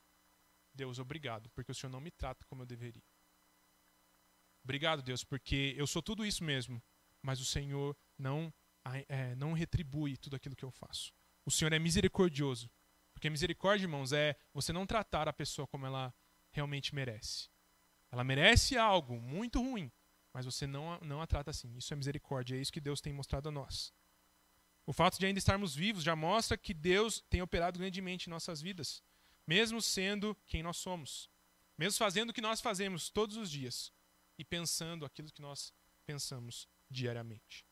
[0.77, 3.03] Deus, obrigado, porque o Senhor não me trata como eu deveria.
[4.63, 6.81] Obrigado, Deus, porque eu sou tudo isso mesmo,
[7.21, 8.53] mas o Senhor não,
[9.07, 11.13] é, não retribui tudo aquilo que eu faço.
[11.45, 12.69] O Senhor é misericordioso.
[13.13, 16.13] Porque misericórdia, irmãos, é você não tratar a pessoa como ela
[16.51, 17.49] realmente merece.
[18.11, 19.91] Ela merece algo muito ruim,
[20.31, 21.75] mas você não, não a trata assim.
[21.77, 23.91] Isso é misericórdia, é isso que Deus tem mostrado a nós.
[24.85, 28.61] O fato de ainda estarmos vivos já mostra que Deus tem operado grandemente em nossas
[28.61, 29.03] vidas,
[29.47, 31.29] mesmo sendo quem nós somos,
[31.77, 33.93] mesmo fazendo o que nós fazemos todos os dias
[34.38, 35.73] e pensando aquilo que nós
[36.05, 37.65] pensamos diariamente.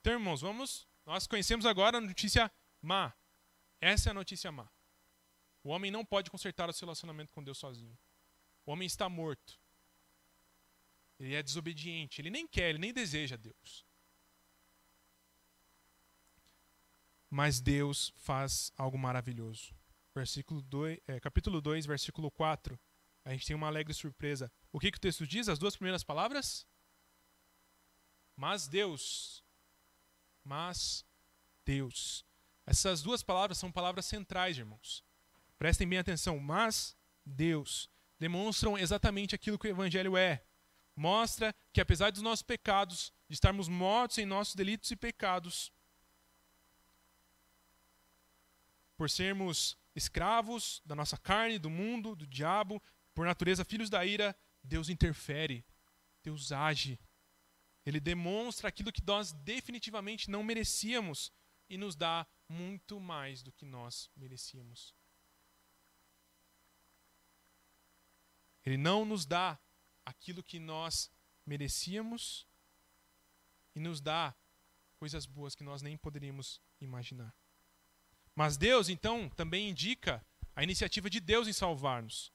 [0.00, 0.86] Então, irmãos, vamos.
[1.04, 3.12] Nós conhecemos agora a notícia má.
[3.80, 4.68] Essa é a notícia má.
[5.62, 7.98] O homem não pode consertar o seu relacionamento com Deus sozinho.
[8.64, 9.58] O homem está morto.
[11.18, 12.20] Ele é desobediente.
[12.20, 13.84] Ele nem quer, ele nem deseja Deus.
[17.30, 19.74] Mas Deus faz algo maravilhoso.
[20.14, 22.78] Versículo 2, é, capítulo 2, versículo 4.
[23.24, 24.52] A gente tem uma alegre surpresa.
[24.72, 25.48] O que, que o texto diz?
[25.48, 26.66] As duas primeiras palavras?
[28.36, 29.42] Mas Deus.
[30.44, 31.04] Mas
[31.64, 32.24] Deus.
[32.66, 35.02] Essas duas palavras são palavras centrais, irmãos.
[35.58, 36.38] Prestem bem atenção.
[36.38, 40.44] Mas Deus demonstram exatamente aquilo que o Evangelho é.
[40.94, 45.72] Mostra que apesar dos nossos pecados, de estarmos mortos em nossos delitos e pecados,
[48.96, 52.82] por sermos escravos da nossa carne, do mundo, do diabo,
[53.14, 55.64] por natureza filhos da ira, Deus interfere,
[56.22, 56.98] Deus age.
[57.86, 61.30] Ele demonstra aquilo que nós definitivamente não merecíamos
[61.68, 64.94] e nos dá muito mais do que nós merecíamos.
[68.64, 69.58] Ele não nos dá
[70.04, 71.10] aquilo que nós
[71.44, 72.46] merecíamos
[73.74, 74.34] e nos dá
[74.96, 77.34] coisas boas que nós nem poderíamos imaginar.
[78.34, 82.32] Mas Deus, então, também indica a iniciativa de Deus em salvar-nos.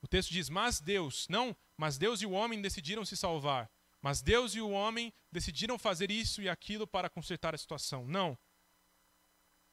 [0.00, 3.70] O texto diz: Mas Deus, não, mas Deus e o homem decidiram se salvar.
[4.00, 8.06] Mas Deus e o homem decidiram fazer isso e aquilo para consertar a situação.
[8.06, 8.36] Não.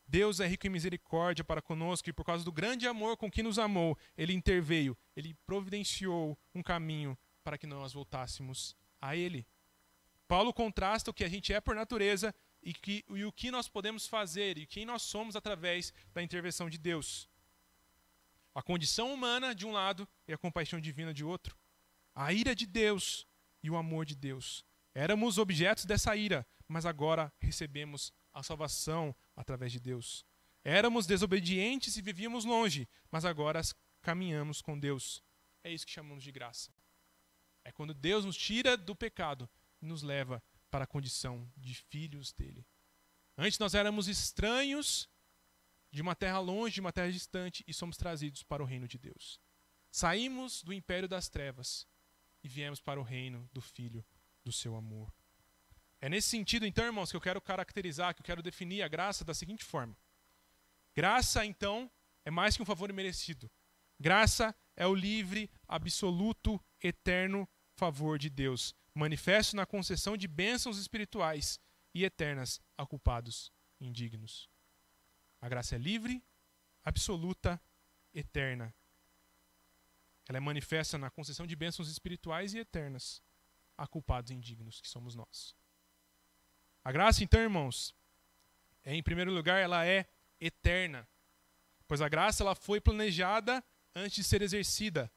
[0.07, 3.43] Deus é rico em misericórdia para conosco e por causa do grande amor com que
[3.43, 9.45] nos amou, ele interveio, ele providenciou um caminho para que nós voltássemos a ele.
[10.27, 13.67] Paulo contrasta o que a gente é por natureza e, que, e o que nós
[13.67, 17.29] podemos fazer e quem nós somos através da intervenção de Deus.
[18.53, 21.57] A condição humana de um lado e a compaixão divina de outro.
[22.13, 23.25] A ira de Deus
[23.63, 24.65] e o amor de Deus.
[24.93, 30.25] Éramos objetos dessa ira, mas agora recebemos a salvação através de Deus.
[30.63, 33.61] Éramos desobedientes e vivíamos longe, mas agora
[34.01, 35.23] caminhamos com Deus.
[35.63, 36.71] É isso que chamamos de graça.
[37.63, 39.49] É quando Deus nos tira do pecado
[39.81, 42.65] e nos leva para a condição de filhos dele.
[43.37, 45.09] Antes nós éramos estranhos
[45.91, 48.97] de uma terra longe, de uma terra distante, e somos trazidos para o reino de
[48.97, 49.39] Deus.
[49.91, 51.85] Saímos do império das trevas
[52.41, 54.03] e viemos para o reino do Filho
[54.43, 55.13] do seu amor.
[55.99, 59.23] É nesse sentido, então, irmãos, que eu quero caracterizar, que eu quero definir a graça
[59.23, 59.95] da seguinte forma:
[60.95, 61.91] Graça, então,
[62.25, 63.51] é mais que um favor imerecido.
[63.99, 71.59] Graça é o livre, absoluto, eterno favor de Deus, manifesto na concessão de bênçãos espirituais
[71.93, 74.49] e eternas a culpados indignos.
[75.41, 76.23] A graça é livre,
[76.83, 77.61] absoluta,
[78.13, 78.73] eterna.
[80.27, 83.21] Ela é manifesta na concessão de bênçãos espirituais e eternas
[83.77, 85.55] a culpados indignos, que somos nós.
[86.83, 87.95] A graça, então, irmãos,
[88.83, 90.07] é, em primeiro lugar, ela é
[90.39, 91.07] eterna.
[91.87, 93.63] Pois a graça ela foi planejada
[93.95, 95.11] antes de ser exercida.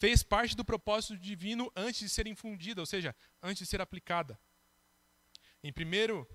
[0.00, 4.40] Fez parte do propósito divino antes de ser infundida, ou seja, antes de ser aplicada.
[5.62, 6.26] Em primeiro,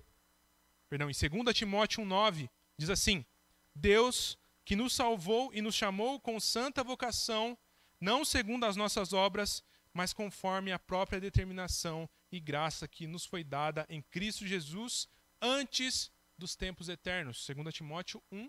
[0.88, 2.48] perdão, em 2 Timóteo 1:9
[2.78, 3.26] diz assim:
[3.74, 7.58] Deus que nos salvou e nos chamou com santa vocação,
[8.00, 13.42] não segundo as nossas obras, mas conforme a própria determinação e graça que nos foi
[13.42, 15.08] dada em Cristo Jesus
[15.42, 17.44] antes dos tempos eternos.
[17.44, 18.48] 2 Timóteo 1,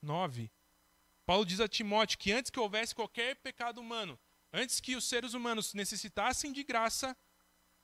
[0.00, 0.52] 9.
[1.26, 4.16] Paulo diz a Timóteo que antes que houvesse qualquer pecado humano,
[4.52, 7.16] antes que os seres humanos necessitassem de graça,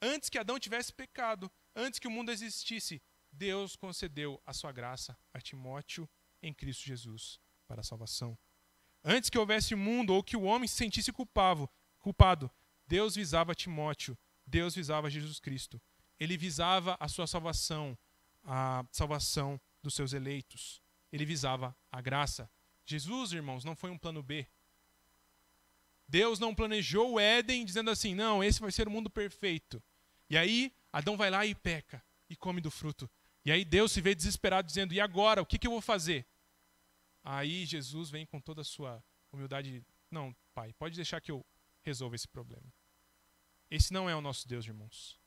[0.00, 3.02] antes que Adão tivesse pecado, antes que o mundo existisse,
[3.32, 6.08] Deus concedeu a sua graça a Timóteo
[6.42, 8.36] em Cristo Jesus para a salvação.
[9.04, 12.50] Antes que houvesse mundo ou que o homem se sentisse culpado, culpado,
[12.86, 15.80] Deus visava Timóteo, Deus visava Jesus Cristo.
[16.18, 17.96] Ele visava a sua salvação,
[18.42, 20.82] a salvação dos seus eleitos.
[21.12, 22.50] Ele visava a graça.
[22.84, 24.46] Jesus, irmãos, não foi um plano B.
[26.08, 29.82] Deus não planejou o Éden dizendo assim: não, esse vai ser o mundo perfeito.
[30.30, 33.10] E aí, Adão vai lá e peca e come do fruto.
[33.44, 35.42] E aí, Deus se vê desesperado, dizendo: e agora?
[35.42, 36.26] O que, que eu vou fazer?
[37.22, 41.44] Aí, Jesus vem com toda a sua humildade: não, pai, pode deixar que eu
[41.82, 42.72] resolva esse problema.
[43.70, 45.20] Esse não é o nosso Deus, irmãos.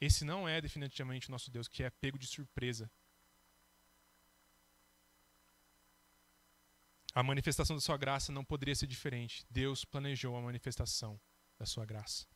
[0.00, 2.90] Esse não é definitivamente o nosso Deus, que é pego de surpresa.
[7.14, 9.46] A manifestação da sua graça não poderia ser diferente.
[9.48, 11.20] Deus planejou a manifestação
[11.56, 12.26] da sua graça.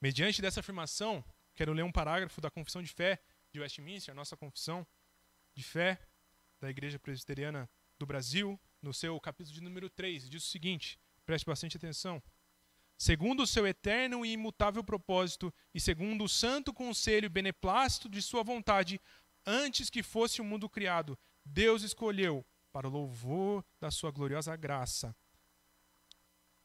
[0.00, 1.24] Mediante dessa afirmação,
[1.54, 3.22] quero ler um parágrafo da Confissão de Fé
[3.52, 4.84] de Westminster, a nossa confissão
[5.54, 6.00] de fé
[6.60, 11.46] da Igreja Presbiteriana do Brasil, no seu capítulo de número 3, diz o seguinte: preste
[11.46, 12.20] bastante atenção.
[12.98, 18.42] Segundo o seu eterno e imutável propósito, e segundo o santo conselho beneplácito de sua
[18.42, 19.00] vontade,
[19.46, 25.14] antes que fosse o mundo criado, Deus escolheu, para o louvor da sua gloriosa graça.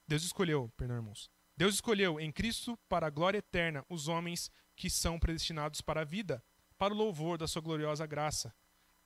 [0.07, 1.29] Deus escolheu, perdão, irmãos.
[1.55, 6.05] Deus escolheu em Cristo para a glória eterna os homens que são predestinados para a
[6.05, 6.43] vida,
[6.77, 8.55] para o louvor da sua gloriosa graça.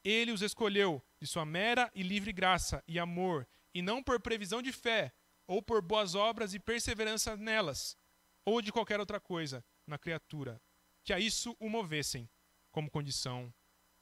[0.04, 4.62] Ele os escolheu de sua mera e livre graça e amor, e não por previsão
[4.62, 5.14] de fé,
[5.48, 7.98] ou por boas obras e perseverança nelas,
[8.44, 10.62] ou de qualquer outra coisa na criatura,
[11.04, 12.30] que a isso o movessem
[12.72, 13.54] como condição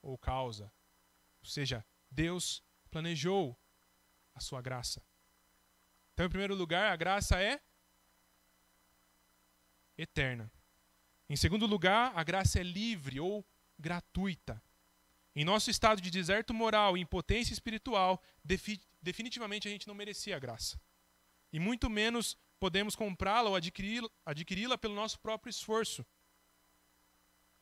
[0.01, 0.71] ou causa.
[1.41, 3.57] Ou seja, Deus planejou
[4.33, 5.01] a sua graça.
[6.13, 7.61] Então, em primeiro lugar, a graça é
[9.97, 10.51] eterna.
[11.29, 13.45] Em segundo lugar, a graça é livre ou
[13.77, 14.61] gratuita.
[15.35, 18.21] Em nosso estado de deserto moral e impotência espiritual,
[19.01, 20.81] definitivamente a gente não merecia a graça.
[21.53, 26.05] E muito menos podemos comprá-la ou adquiri-la adquiri pelo nosso próprio esforço.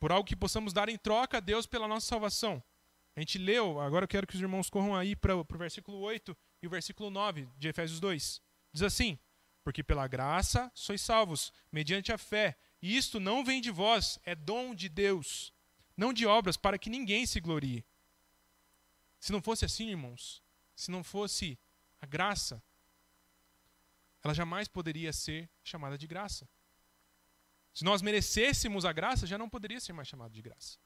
[0.00, 2.62] Por algo que possamos dar em troca a Deus pela nossa salvação.
[3.18, 6.36] A gente leu, agora eu quero que os irmãos corram aí para o versículo 8
[6.62, 8.40] e o versículo 9 de Efésios 2.
[8.72, 9.18] Diz assim:
[9.64, 14.36] Porque pela graça sois salvos, mediante a fé, e isto não vem de vós, é
[14.36, 15.52] dom de Deus,
[15.96, 17.84] não de obras, para que ninguém se glorie.
[19.18, 20.40] Se não fosse assim, irmãos,
[20.76, 21.58] se não fosse
[22.00, 22.62] a graça,
[24.22, 26.48] ela jamais poderia ser chamada de graça.
[27.74, 30.78] Se nós merecêssemos a graça, já não poderia ser mais chamada de graça.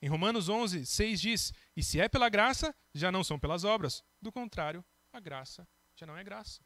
[0.00, 4.04] Em Romanos 11, 6 diz: E se é pela graça, já não são pelas obras.
[4.20, 6.62] Do contrário, a graça já não é graça.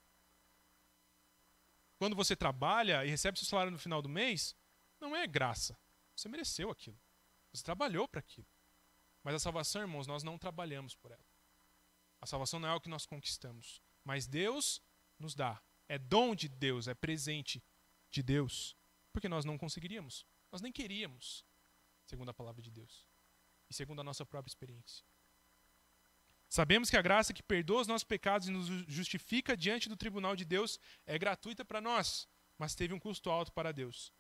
[1.98, 4.56] Quando você trabalha e recebe seu salário no final do mês,
[4.98, 5.78] não é graça.
[6.16, 6.98] Você mereceu aquilo.
[7.52, 8.46] Você trabalhou para aquilo.
[9.22, 11.24] Mas a salvação, irmãos, nós não trabalhamos por ela.
[12.20, 14.82] A salvação não é o que nós conquistamos, mas Deus
[15.18, 15.60] nos dá.
[15.88, 17.62] É dom de Deus, é presente
[18.10, 18.76] de Deus.
[19.12, 20.24] Porque nós não conseguiríamos.
[20.50, 21.44] Nós nem queríamos,
[22.04, 23.09] segundo a palavra de Deus.
[23.70, 25.04] E segundo a nossa própria experiência.
[26.48, 30.34] Sabemos que a graça que perdoa os nossos pecados e nos justifica diante do tribunal
[30.34, 34.12] de Deus é gratuita para nós, mas teve um custo alto para Deus.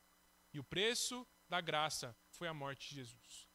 [0.54, 3.48] E o preço da graça foi a morte de Jesus.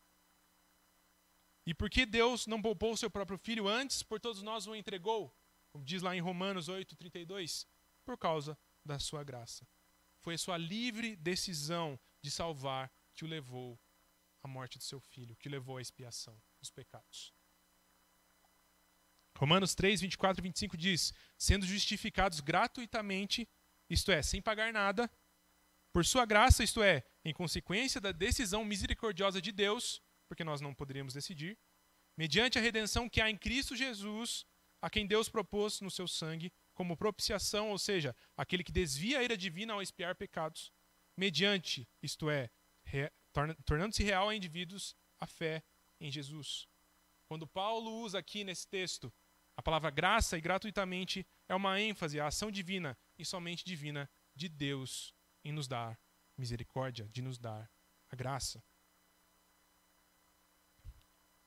[1.66, 4.76] E por que Deus não poupou o seu próprio filho antes, por todos nós o
[4.76, 5.34] entregou?
[5.72, 7.66] Como diz lá em Romanos 8:32,
[8.04, 9.68] por causa da sua graça.
[10.20, 13.80] Foi a sua livre decisão de salvar que o levou
[14.46, 17.34] à morte do seu filho, que levou à expiação dos pecados.
[19.38, 23.48] Romanos 3, 24 e 25 diz: sendo justificados gratuitamente,
[23.90, 25.12] isto é, sem pagar nada,
[25.92, 30.74] por sua graça, isto é, em consequência da decisão misericordiosa de Deus, porque nós não
[30.74, 31.58] poderíamos decidir,
[32.18, 34.46] mediante a redenção que há em Cristo Jesus,
[34.82, 39.24] a quem Deus propôs no seu sangue como propiciação, ou seja, aquele que desvia a
[39.24, 40.72] ira divina ao expiar pecados,
[41.18, 42.50] mediante, isto é,
[43.66, 45.64] tornando-se real a indivíduos a fé
[46.00, 46.68] em Jesus.
[47.28, 49.12] Quando Paulo usa aqui nesse texto
[49.58, 54.50] a palavra graça e gratuitamente é uma ênfase à ação divina e somente divina de
[54.50, 55.14] Deus
[55.44, 56.00] em nos dar
[56.38, 57.72] misericórdia, de nos dar
[58.10, 58.62] a graça.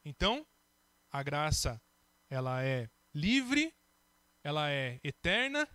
[0.05, 0.47] Então,
[1.11, 1.81] a graça
[2.31, 3.75] ela é livre,
[4.43, 5.69] ela é eterna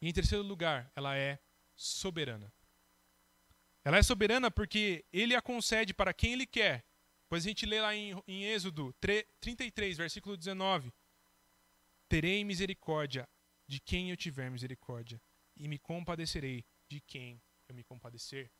[0.00, 1.38] e em terceiro lugar, ela é
[1.74, 2.52] soberana.
[3.84, 6.84] Ela é soberana porque ele a concede para quem ele quer.
[7.28, 8.92] Pois a gente lê lá em, em Êxodo
[9.40, 10.92] 33, versículo 19.
[12.08, 13.28] Terei misericórdia
[13.68, 15.22] de quem eu tiver misericórdia,
[15.56, 18.50] e me compadecerei de quem eu me compadecer.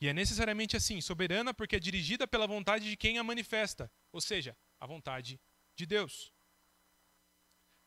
[0.00, 4.20] E é necessariamente assim, soberana porque é dirigida pela vontade de quem a manifesta, ou
[4.20, 5.40] seja, a vontade
[5.76, 6.32] de Deus.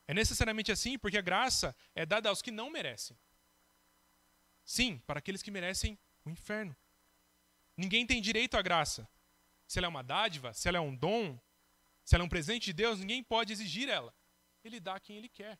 [0.08, 3.18] É necessariamente assim porque a graça é dada aos que não merecem.
[4.64, 6.74] Sim, para aqueles que merecem o inferno.
[7.76, 9.08] Ninguém tem direito à graça.
[9.66, 11.38] Se ela é uma dádiva, se ela é um dom,
[12.04, 14.14] se ela é um presente de Deus, ninguém pode exigir ela.
[14.62, 15.58] Ele dá a quem ele quer.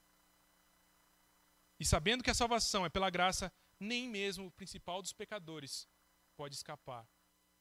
[1.78, 5.88] E sabendo que a salvação é pela graça, nem mesmo o principal dos pecadores
[6.36, 7.08] pode escapar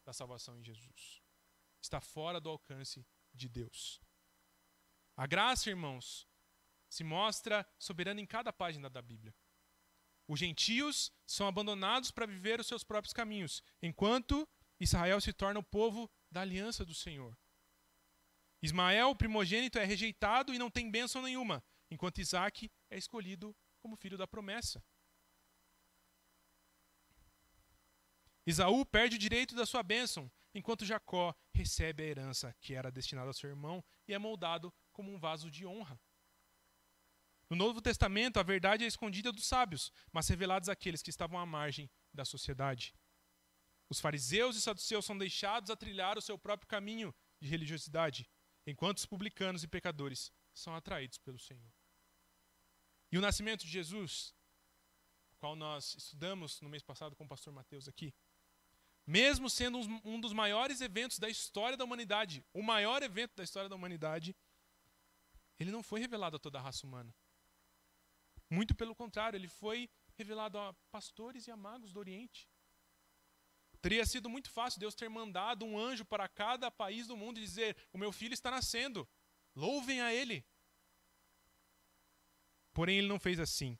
[0.05, 1.21] da salvação em Jesus.
[1.81, 4.01] Está fora do alcance de Deus.
[5.15, 6.27] A graça, irmãos,
[6.89, 9.33] se mostra soberana em cada página da Bíblia.
[10.27, 14.47] Os gentios são abandonados para viver os seus próprios caminhos, enquanto
[14.79, 17.37] Israel se torna o povo da aliança do Senhor.
[18.61, 23.97] Ismael, o primogênito, é rejeitado e não tem bênção nenhuma, enquanto Isaac é escolhido como
[23.97, 24.81] filho da promessa.
[28.45, 33.27] Isaú perde o direito da sua bênção, enquanto Jacó recebe a herança que era destinada
[33.27, 35.99] ao seu irmão e é moldado como um vaso de honra.
[37.53, 41.45] No Novo Testamento, a verdade é escondida dos sábios, mas revelados àqueles que estavam à
[41.45, 42.95] margem da sociedade.
[43.87, 48.27] Os fariseus e saduceus são deixados a trilhar o seu próprio caminho de religiosidade,
[48.65, 51.71] enquanto os publicanos e pecadores são atraídos pelo Senhor.
[53.11, 54.33] E o nascimento de Jesus,
[55.33, 58.15] o qual nós estudamos no mês passado com o pastor Mateus aqui,
[59.05, 63.69] mesmo sendo um dos maiores eventos da história da humanidade, o maior evento da história
[63.69, 64.35] da humanidade,
[65.59, 67.13] ele não foi revelado a toda a raça humana.
[68.53, 72.47] Muito pelo contrário, ele foi revelado a pastores e a magos do Oriente.
[73.81, 77.43] Teria sido muito fácil Deus ter mandado um anjo para cada país do mundo e
[77.43, 79.09] dizer: O meu filho está nascendo,
[79.55, 80.45] louvem a ele.
[82.71, 83.77] Porém, ele não fez assim.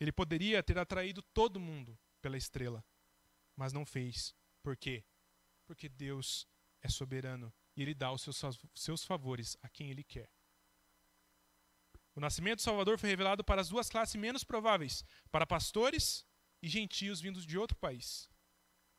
[0.00, 2.84] Ele poderia ter atraído todo mundo pela estrela,
[3.54, 4.34] mas não fez.
[4.60, 5.04] Por quê?
[5.64, 6.48] Porque Deus
[6.82, 10.35] é soberano e ele dá os seus, seus favores a quem ele quer.
[12.16, 16.26] O nascimento do Salvador foi revelado para as duas classes menos prováveis, para pastores
[16.62, 18.26] e gentios vindos de outro país.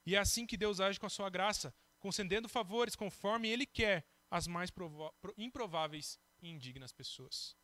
[0.06, 4.06] E é assim que Deus age com a sua graça, concedendo favores conforme Ele quer
[4.30, 4.72] às mais
[5.36, 7.58] improváveis e indignas pessoas.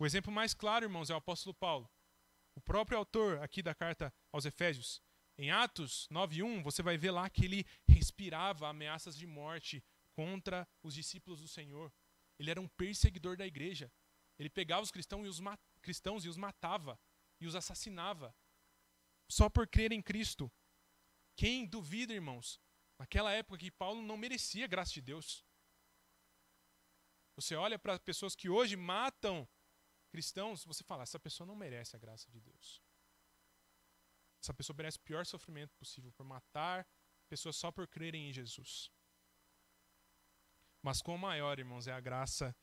[0.00, 1.88] O exemplo mais claro, irmãos, é o apóstolo Paulo.
[2.56, 5.00] O próprio autor aqui da carta aos Efésios.
[5.38, 9.80] Em Atos 9:1, você vai ver lá que ele respirava ameaças de morte
[10.16, 11.92] contra os discípulos do Senhor.
[12.36, 13.92] Ele era um perseguidor da igreja.
[14.38, 15.40] Ele pegava os cristãos e os,
[15.82, 16.98] cristãos e os matava
[17.40, 18.34] e os assassinava
[19.28, 20.50] só por crer em Cristo.
[21.36, 22.60] Quem duvida, irmãos,
[22.98, 25.44] naquela época que Paulo não merecia a graça de Deus.
[27.36, 29.48] Você olha para pessoas que hoje matam
[30.10, 32.82] cristãos, você fala, essa pessoa não merece a graça de Deus.
[34.42, 36.86] Essa pessoa merece o pior sofrimento possível por matar
[37.28, 38.90] pessoas só por crerem em Jesus.
[40.82, 42.56] Mas quão maior, irmãos, é a graça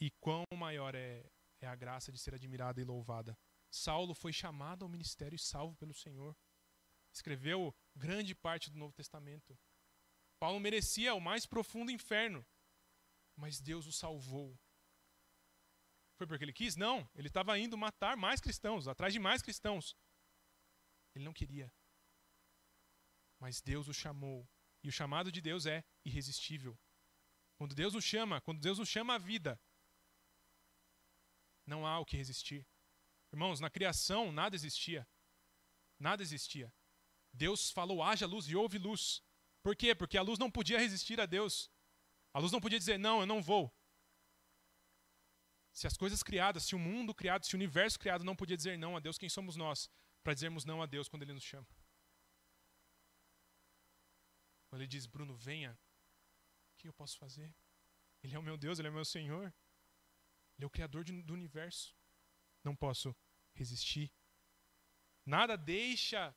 [0.00, 1.24] e quão maior é,
[1.60, 3.36] é a graça de ser admirada e louvada.
[3.70, 6.36] Saulo foi chamado ao ministério e salvo pelo Senhor
[7.14, 9.58] escreveu grande parte do Novo Testamento.
[10.38, 12.44] Paulo merecia o mais profundo inferno,
[13.36, 14.58] mas Deus o salvou.
[16.16, 16.76] Foi porque ele quis?
[16.76, 19.96] Não, ele estava indo matar mais cristãos, atrás de mais cristãos.
[21.14, 21.72] Ele não queria.
[23.40, 24.48] Mas Deus o chamou.
[24.82, 26.78] E o chamado de Deus é irresistível.
[27.56, 29.58] Quando Deus nos chama, quando Deus nos chama à vida,
[31.66, 32.66] não há o que resistir.
[33.32, 35.08] Irmãos, na criação nada existia.
[35.98, 36.72] Nada existia.
[37.32, 39.22] Deus falou: haja luz e houve luz.
[39.62, 39.94] Por quê?
[39.94, 41.70] Porque a luz não podia resistir a Deus.
[42.32, 43.72] A luz não podia dizer: não, eu não vou.
[45.72, 48.78] Se as coisas criadas, se o mundo criado, se o universo criado não podia dizer
[48.78, 49.90] não a Deus, quem somos nós
[50.22, 51.66] para dizermos não a Deus quando Ele nos chama?
[54.68, 55.72] Quando Ele diz: Bruno, venha,
[56.72, 57.52] o que eu posso fazer?
[58.22, 59.52] Ele é o meu Deus, Ele é o meu Senhor.
[60.56, 61.94] Ele é o Criador do universo.
[62.62, 63.14] Não posso
[63.54, 64.12] resistir.
[65.26, 66.34] Nada deixa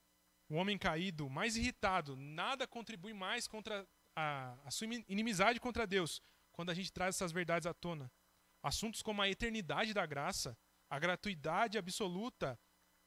[0.50, 6.22] o homem caído, mais irritado, nada contribui mais contra a, a sua inimizade contra Deus
[6.54, 8.12] quando a gente traz essas verdades à tona.
[8.64, 10.58] Assuntos como a eternidade da graça,
[10.90, 12.60] a gratuidade absoluta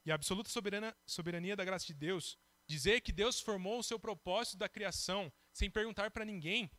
[0.04, 3.98] e a absoluta soberana, soberania da graça de Deus, dizer que Deus formou o seu
[3.98, 6.70] propósito da criação sem perguntar para ninguém.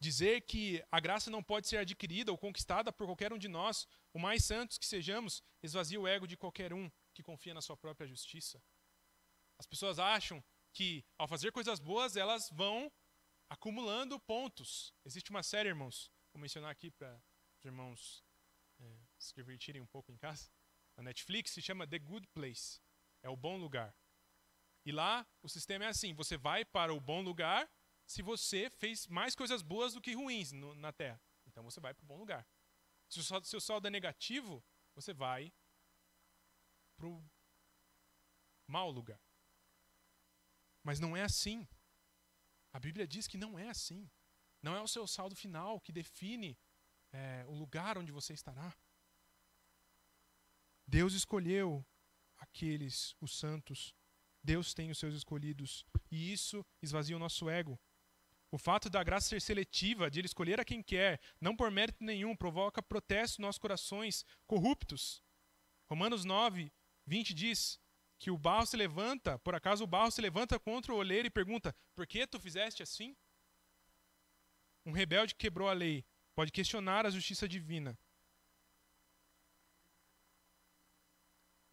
[0.00, 3.86] Dizer que a graça não pode ser adquirida ou conquistada por qualquer um de nós,
[4.12, 7.76] o mais santos que sejamos, esvazia o ego de qualquer um que confia na sua
[7.76, 8.62] própria justiça.
[9.58, 10.42] As pessoas acham
[10.72, 12.92] que ao fazer coisas boas elas vão
[13.50, 14.94] acumulando pontos.
[15.04, 17.20] Existe uma série, irmãos, vou mencionar aqui para
[17.58, 18.24] os irmãos
[18.78, 20.48] é, se divertirem um pouco em casa.
[20.96, 22.80] Na Netflix se chama The Good Place.
[23.22, 23.94] É o bom lugar.
[24.84, 27.68] E lá o sistema é assim: você vai para o bom lugar
[28.08, 31.20] se você fez mais coisas boas do que ruins no, na Terra.
[31.46, 32.48] Então você vai para o bom lugar.
[33.06, 35.52] Se o seu saldo é negativo, você vai
[36.96, 37.22] para o
[38.66, 39.20] mau lugar.
[40.82, 41.68] Mas não é assim.
[42.72, 44.10] A Bíblia diz que não é assim.
[44.62, 46.58] Não é o seu saldo final que define
[47.12, 48.74] é, o lugar onde você estará.
[50.86, 51.86] Deus escolheu
[52.38, 53.94] aqueles, os santos.
[54.42, 55.84] Deus tem os seus escolhidos.
[56.10, 57.78] E isso esvazia o nosso ego.
[58.50, 62.02] O fato da graça ser seletiva, de ele escolher a quem quer, não por mérito
[62.02, 65.22] nenhum, provoca protesto nos nossos corações corruptos.
[65.86, 66.72] Romanos 9,
[67.06, 67.78] 20 diz
[68.18, 71.30] que o barro se levanta, por acaso o barro se levanta contra o oleiro e
[71.30, 73.16] pergunta: Por que tu fizeste assim?
[74.84, 77.98] Um rebelde que quebrou a lei pode questionar a justiça divina.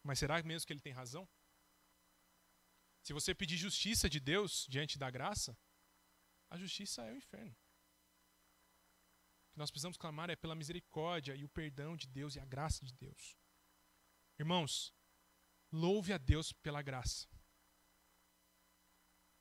[0.02, 1.28] Mas será mesmo que ele tem razão?
[3.02, 5.56] Se você pedir justiça de Deus diante da graça,
[6.50, 7.56] a justiça é o inferno.
[9.48, 12.44] O que nós precisamos clamar é pela misericórdia e o perdão de Deus e a
[12.44, 13.36] graça de Deus.
[14.38, 14.94] Irmãos,
[15.72, 17.26] louve a Deus pela graça.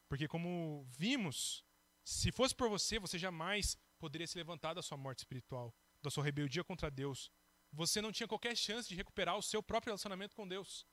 [0.08, 1.66] Porque, como vimos,
[2.03, 6.24] se fosse por você, você jamais poderia se levantar da sua morte espiritual, da sua
[6.24, 7.32] rebeldia contra Deus.
[7.72, 10.86] Você não tinha qualquer chance de recuperar o seu próprio relacionamento com Deus.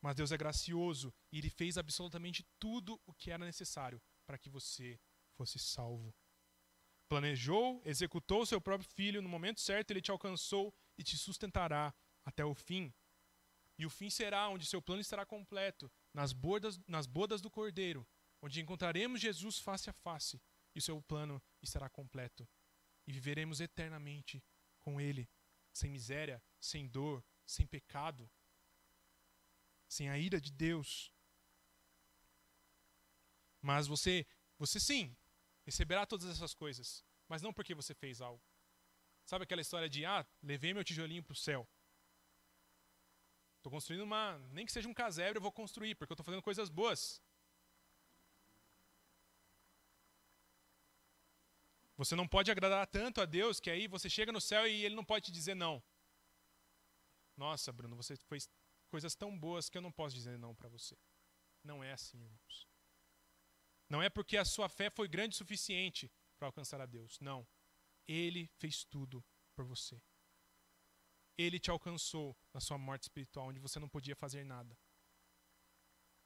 [0.00, 4.50] Mas Deus é gracioso e Ele fez absolutamente tudo o que era necessário para que
[4.50, 4.98] você
[5.34, 6.14] fosse salvo.
[7.08, 12.44] Planejou, executou seu próprio filho, no momento certo ele te alcançou e te sustentará até
[12.44, 12.92] o fim.
[13.78, 18.06] E o fim será onde seu plano estará completo, nas bodas, nas bodas do Cordeiro,
[18.42, 20.42] onde encontraremos Jesus face a face
[20.74, 22.48] e o seu plano estará completo.
[23.06, 24.42] E viveremos eternamente
[24.80, 25.28] com Ele,
[25.72, 28.28] sem miséria, sem dor, sem pecado,
[29.88, 31.12] sem a ira de Deus.
[33.60, 34.26] Mas você,
[34.58, 35.16] você sim,
[35.64, 38.42] receberá todas essas coisas, mas não porque você fez algo.
[39.24, 41.68] Sabe aquela história de, ah, levei meu tijolinho para o céu.
[43.56, 46.42] Estou construindo uma, nem que seja um casebre, eu vou construir, porque eu estou fazendo
[46.42, 47.20] coisas boas.
[51.96, 54.94] Você não pode agradar tanto a Deus que aí você chega no céu e ele
[54.94, 55.82] não pode te dizer não.
[57.36, 58.48] Nossa, Bruno, você fez
[58.88, 60.96] coisas tão boas que eu não posso dizer não para você.
[61.64, 62.68] Não é assim, irmãos.
[63.88, 67.18] Não é porque a sua fé foi grande o suficiente para alcançar a Deus.
[67.20, 67.46] Não.
[68.06, 69.24] Ele fez tudo
[69.54, 70.00] por você.
[71.38, 74.76] Ele te alcançou na sua morte espiritual, onde você não podia fazer nada.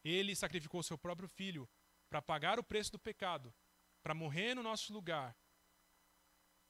[0.04, 1.68] Ele sacrificou seu próprio filho
[2.08, 3.54] para pagar o preço do pecado,
[4.02, 5.36] para morrer no nosso lugar.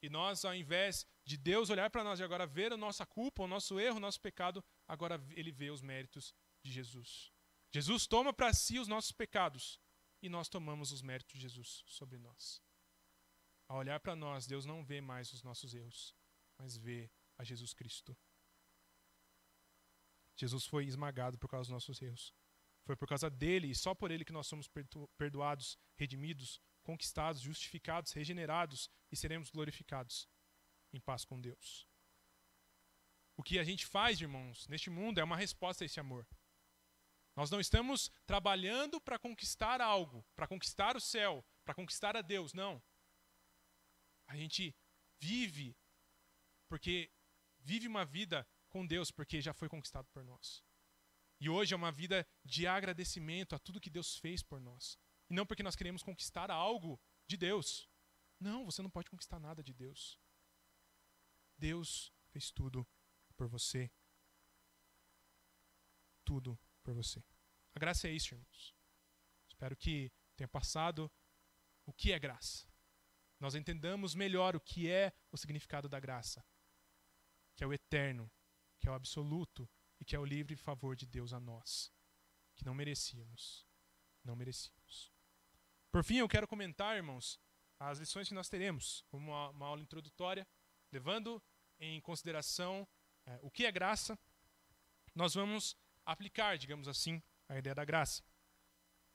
[0.01, 3.43] E nós, ao invés de Deus olhar para nós e agora ver a nossa culpa,
[3.43, 6.33] o nosso erro, o nosso pecado, agora ele vê os méritos
[6.63, 7.31] de Jesus.
[7.71, 9.79] Jesus toma para si os nossos pecados
[10.21, 12.61] e nós tomamos os méritos de Jesus sobre nós.
[13.67, 16.15] Ao olhar para nós, Deus não vê mais os nossos erros,
[16.57, 18.15] mas vê a Jesus Cristo.
[20.35, 22.33] Jesus foi esmagado por causa dos nossos erros.
[22.83, 24.69] Foi por causa dele e só por ele que nós somos
[25.17, 30.27] perdoados, redimidos, conquistados, justificados, regenerados e seremos glorificados
[30.91, 31.87] em paz com Deus.
[33.37, 36.27] O que a gente faz, irmãos, neste mundo é uma resposta a esse amor.
[37.35, 42.53] Nós não estamos trabalhando para conquistar algo, para conquistar o céu, para conquistar a Deus,
[42.53, 42.81] não.
[44.27, 44.75] A gente
[45.19, 45.77] vive
[46.67, 47.11] porque
[47.59, 50.63] vive uma vida com Deus porque já foi conquistado por nós.
[51.39, 54.97] E hoje é uma vida de agradecimento a tudo que Deus fez por nós.
[55.29, 57.89] E não porque nós queremos conquistar algo de Deus.
[58.39, 60.19] Não, você não pode conquistar nada de Deus.
[61.57, 62.87] Deus fez tudo
[63.35, 63.91] por você.
[66.23, 67.23] Tudo por você.
[67.73, 68.75] A graça é isso, irmãos.
[69.47, 71.11] Espero que tenha passado
[71.85, 72.67] o que é graça.
[73.39, 76.45] Nós entendamos melhor o que é o significado da graça,
[77.55, 78.31] que é o eterno,
[78.79, 79.69] que é o absoluto
[79.99, 81.91] e que é o livre favor de Deus a nós,
[82.55, 83.67] que não merecíamos.
[84.23, 85.11] Não merecíamos.
[85.91, 87.39] Por fim, eu quero comentar, irmãos,
[87.79, 90.47] as lições que nós teremos, como uma, uma aula introdutória,
[90.91, 91.41] levando
[91.79, 92.87] em consideração
[93.25, 94.17] é, o que é graça,
[95.15, 95.75] nós vamos
[96.11, 98.23] aplicar, digamos assim, a ideia da graça.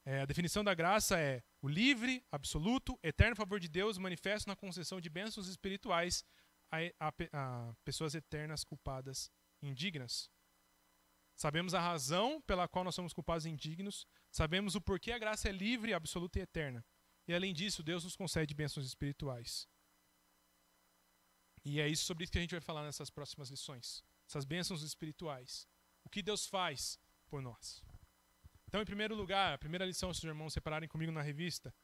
[0.05, 4.55] É, a definição da graça é o livre, absoluto, eterno favor de Deus manifesto na
[4.55, 6.25] concessão de bênçãos espirituais
[6.71, 9.31] a, a, a pessoas eternas culpadas
[9.61, 10.31] indignas.
[11.35, 15.49] Sabemos a razão pela qual nós somos culpados e indignos, sabemos o porquê a graça
[15.49, 16.85] é livre, absoluta e eterna.
[17.29, 19.69] e além disso, Deus nos concede bênçãos espirituais.
[21.65, 24.05] E é isso sobre isso que a gente vai falar nessas próximas lições.
[24.29, 25.69] Essas bênçãos espirituais.
[26.07, 27.85] O que Deus faz por nós.
[28.69, 31.75] Então, em primeiro lugar, a primeira lição, se os irmãos separarem comigo na revista,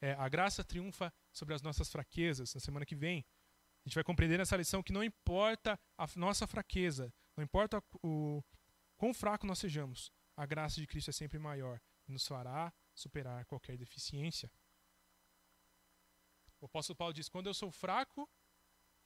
[0.00, 2.52] é a graça triunfa sobre as nossas fraquezas.
[2.52, 3.24] Na semana que vem,
[3.84, 8.42] a gente vai compreender nessa lição que não importa a nossa fraqueza, não importa o
[8.96, 13.44] quão fraco nós sejamos, a graça de Cristo é sempre maior e nos fará superar
[13.46, 14.50] qualquer deficiência.
[16.60, 18.28] O apóstolo Paulo diz: quando eu sou fraco,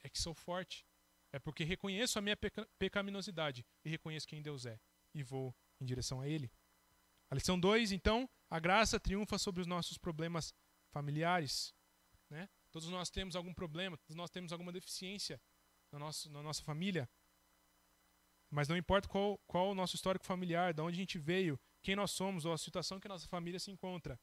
[0.02, 0.86] é que sou forte.
[1.32, 4.78] É porque reconheço a minha peca pecaminosidade e reconheço quem Deus é
[5.14, 6.50] e vou em direção a Ele.
[7.30, 10.54] A lição 2, então, a graça triunfa sobre os nossos problemas
[10.90, 11.74] familiares.
[12.28, 12.48] Né?
[12.70, 15.40] Todos nós temos algum problema, todos nós temos alguma deficiência
[15.90, 17.08] na, nosso, na nossa família.
[18.50, 21.96] Mas não importa qual, qual o nosso histórico familiar, de onde a gente veio, quem
[21.96, 24.20] nós somos ou a situação que a nossa família se encontra,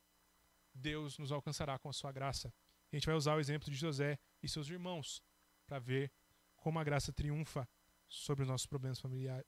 [0.71, 2.53] Deus nos alcançará com a sua graça.
[2.91, 5.21] A gente vai usar o exemplo de José e seus irmãos
[5.65, 6.11] para ver
[6.59, 7.67] como a graça triunfa
[8.07, 8.99] sobre os nossos problemas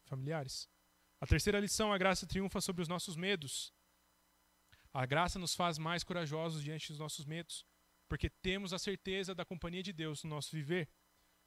[0.06, 0.70] familiares.
[1.20, 3.74] A terceira lição, a graça triunfa sobre os nossos medos.
[4.94, 7.66] A graça nos faz mais corajosos diante dos nossos medos,
[8.08, 10.90] porque temos a certeza da companhia de Deus no nosso viver.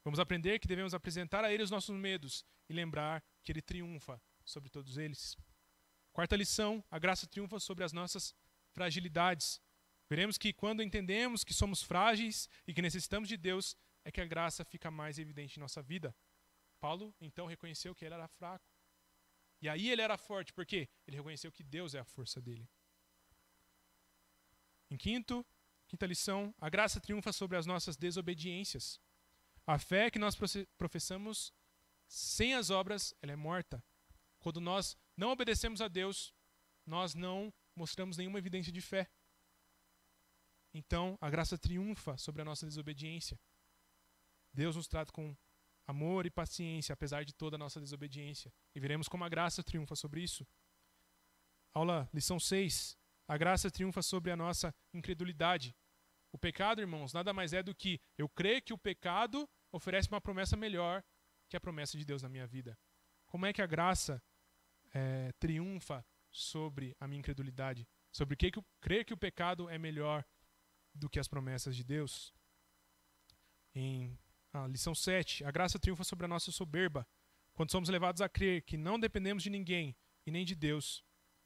[0.03, 4.21] Vamos aprender que devemos apresentar a Ele os nossos medos e lembrar que Ele triunfa
[4.43, 5.35] sobre todos eles.
[6.13, 8.33] Quarta lição: a graça triunfa sobre as nossas
[8.71, 9.61] fragilidades.
[10.09, 13.75] Veremos que quando entendemos que somos frágeis e que necessitamos de Deus,
[14.05, 16.15] é que a graça fica mais evidente em nossa vida.
[16.79, 18.65] Paulo então reconheceu que ele era fraco.
[19.61, 22.69] E aí ele era forte, porque ele reconheceu que Deus é a força dele.
[24.91, 25.43] Em quinto,
[25.87, 29.01] quinta lição, a graça triunfa sobre as nossas desobediências.
[29.65, 30.37] A fé que nós
[30.77, 31.51] professamos
[32.07, 33.83] sem as obras, ela é morta.
[34.39, 36.31] Quando nós não obedecemos a Deus,
[36.85, 39.09] nós não mostramos nenhuma evidência de fé.
[40.71, 43.39] Então, a graça triunfa sobre a nossa desobediência.
[44.55, 45.35] Deus nos trata com
[45.85, 48.51] amor e paciência, apesar de toda a nossa desobediência.
[48.73, 50.47] E veremos como a graça triunfa sobre isso.
[51.73, 52.97] Aula, lição 6.
[53.27, 55.75] A graça triunfa sobre a nossa incredulidade.
[56.31, 60.21] O pecado, irmãos, nada mais é do que eu crer que o pecado oferece uma
[60.21, 61.03] promessa melhor
[61.49, 62.77] que a promessa de Deus na minha vida.
[63.27, 64.21] Como é que a graça
[64.93, 67.87] é, triunfa sobre a minha incredulidade?
[68.11, 70.25] Sobre que, que eu crer que o pecado é melhor
[70.93, 72.33] do que as promessas de Deus?
[73.73, 74.17] Em
[74.55, 75.43] ah, lição 7.
[75.43, 77.05] A graça triunfa sobre a nossa soberba.
[77.53, 79.93] Quando somos levados a crer que não dependemos de ninguém
[80.25, 81.03] e nem de Deus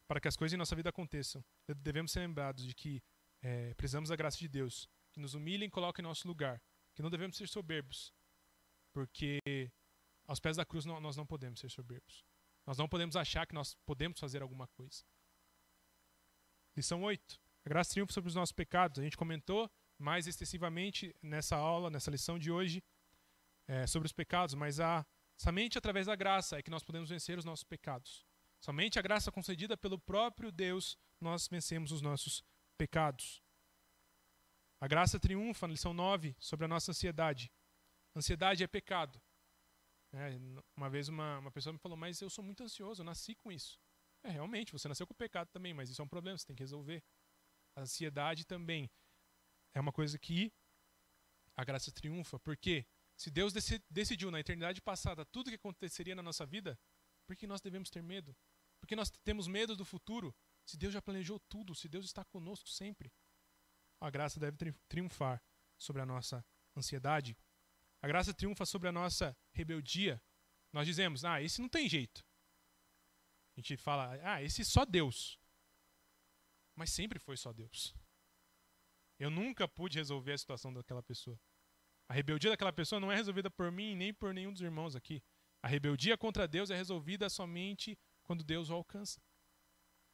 [0.07, 1.43] para que as coisas em nossa vida aconteçam,
[1.77, 3.01] devemos ser lembrados de que
[3.41, 6.61] é, precisamos da graça de Deus, que nos humilhe e coloque em nosso lugar,
[6.95, 8.13] que não devemos ser soberbos,
[8.93, 9.39] porque
[10.27, 12.23] aos pés da cruz nós não podemos ser soberbos.
[12.65, 15.03] Nós não podemos achar que nós podemos fazer alguma coisa.
[16.75, 17.39] Lição 8.
[17.65, 18.99] A graça triunfa sobre os nossos pecados.
[18.99, 22.83] A gente comentou mais extensivamente nessa aula, nessa lição de hoje,
[23.69, 25.05] é, sobre os pecados, mas a,
[25.37, 28.25] somente através da graça é que nós podemos vencer os nossos pecados.
[28.59, 32.43] Somente a graça concedida pelo próprio Deus nós vencemos os nossos
[32.77, 33.43] pecados.
[34.81, 37.51] A graça triunfa, na lição 9, sobre a nossa ansiedade.
[38.15, 39.21] Ansiedade é pecado.
[40.13, 40.31] É,
[40.75, 43.51] uma vez uma, uma pessoa me falou, mas eu sou muito ansioso, eu nasci com
[43.51, 43.79] isso.
[44.23, 46.63] É, realmente, você nasceu com pecado também, mas isso é um problema, você tem que
[46.63, 47.03] resolver.
[47.75, 48.89] A ansiedade também
[49.75, 50.51] é uma coisa que
[51.55, 52.87] a graça triunfa, porque
[53.19, 53.53] se Deus
[53.89, 56.79] decidiu na eternidade passada tudo o que aconteceria na nossa vida,
[57.27, 58.33] por que nós devemos ter medo?
[58.79, 60.33] Porque nós temos medo do futuro?
[60.65, 63.11] Se Deus já planejou tudo, se Deus está conosco sempre,
[63.99, 65.43] a graça deve triunfar
[65.77, 66.45] sobre a nossa
[66.77, 67.37] ansiedade.
[68.01, 70.23] A graça triunfa sobre a nossa rebeldia.
[70.71, 72.25] Nós dizemos, ah, esse não tem jeito.
[73.57, 75.37] A gente fala, ah, esse só Deus.
[76.73, 77.93] Mas sempre foi só Deus.
[79.19, 81.37] Eu nunca pude resolver a situação daquela pessoa.
[82.09, 85.21] A rebeldia daquela pessoa não é resolvida por mim nem por nenhum dos irmãos aqui.
[85.61, 89.21] A rebeldia contra Deus é resolvida somente quando Deus o alcança.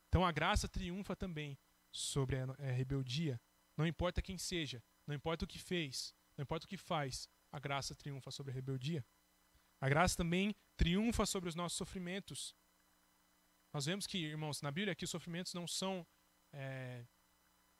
[0.09, 1.57] Então a graça triunfa também
[1.91, 3.41] sobre a rebeldia.
[3.77, 7.59] Não importa quem seja, não importa o que fez, não importa o que faz, a
[7.59, 9.05] graça triunfa sobre a rebeldia.
[9.79, 12.53] A graça também triunfa sobre os nossos sofrimentos.
[13.73, 16.05] Nós vemos que, irmãos, na Bíblia que os sofrimentos não são
[16.51, 17.05] é,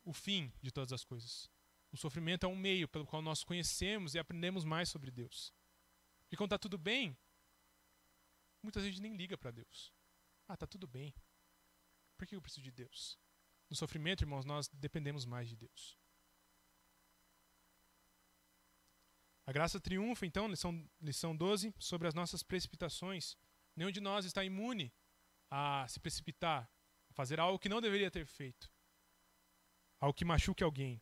[0.03, 1.49] o fim de todas as coisas.
[1.95, 5.53] O sofrimento é um meio pelo qual nós conhecemos e aprendemos mais sobre Deus.
[6.29, 7.17] E quando está tudo bem,
[8.61, 9.93] muita gente nem liga para Deus.
[10.45, 11.15] Ah, está tudo bem.
[12.17, 13.17] Por que eu preciso de Deus?
[13.69, 15.97] No sofrimento, irmãos, nós dependemos mais de Deus.
[19.45, 23.37] A graça triunfa, então, lição, lição 12, sobre as nossas precipitações.
[23.73, 24.93] Nenhum de nós está imune
[25.49, 26.69] a se precipitar,
[27.09, 28.69] a fazer algo que não deveria ter feito,
[30.01, 31.01] algo que machuque alguém.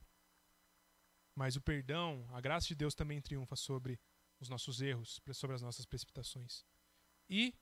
[1.36, 4.00] Mas o perdão, a graça de Deus também triunfa sobre
[4.40, 6.66] os nossos erros, sobre as nossas precipitações.
[7.30, 7.56] E,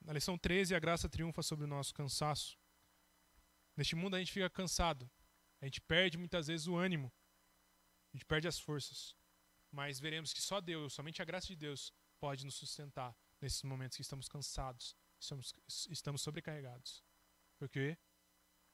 [0.00, 2.58] na lição 13, a graça triunfa sobre o nosso cansaço.
[3.76, 5.08] Neste mundo a gente fica cansado.
[5.60, 7.12] A gente perde muitas vezes o ânimo.
[8.12, 9.14] A gente perde as forças.
[9.70, 13.96] Mas veremos que só Deus, somente a graça de Deus, pode nos sustentar nesses momentos
[13.96, 15.54] que estamos cansados, estamos,
[15.88, 17.04] estamos sobrecarregados.
[17.58, 17.96] Porque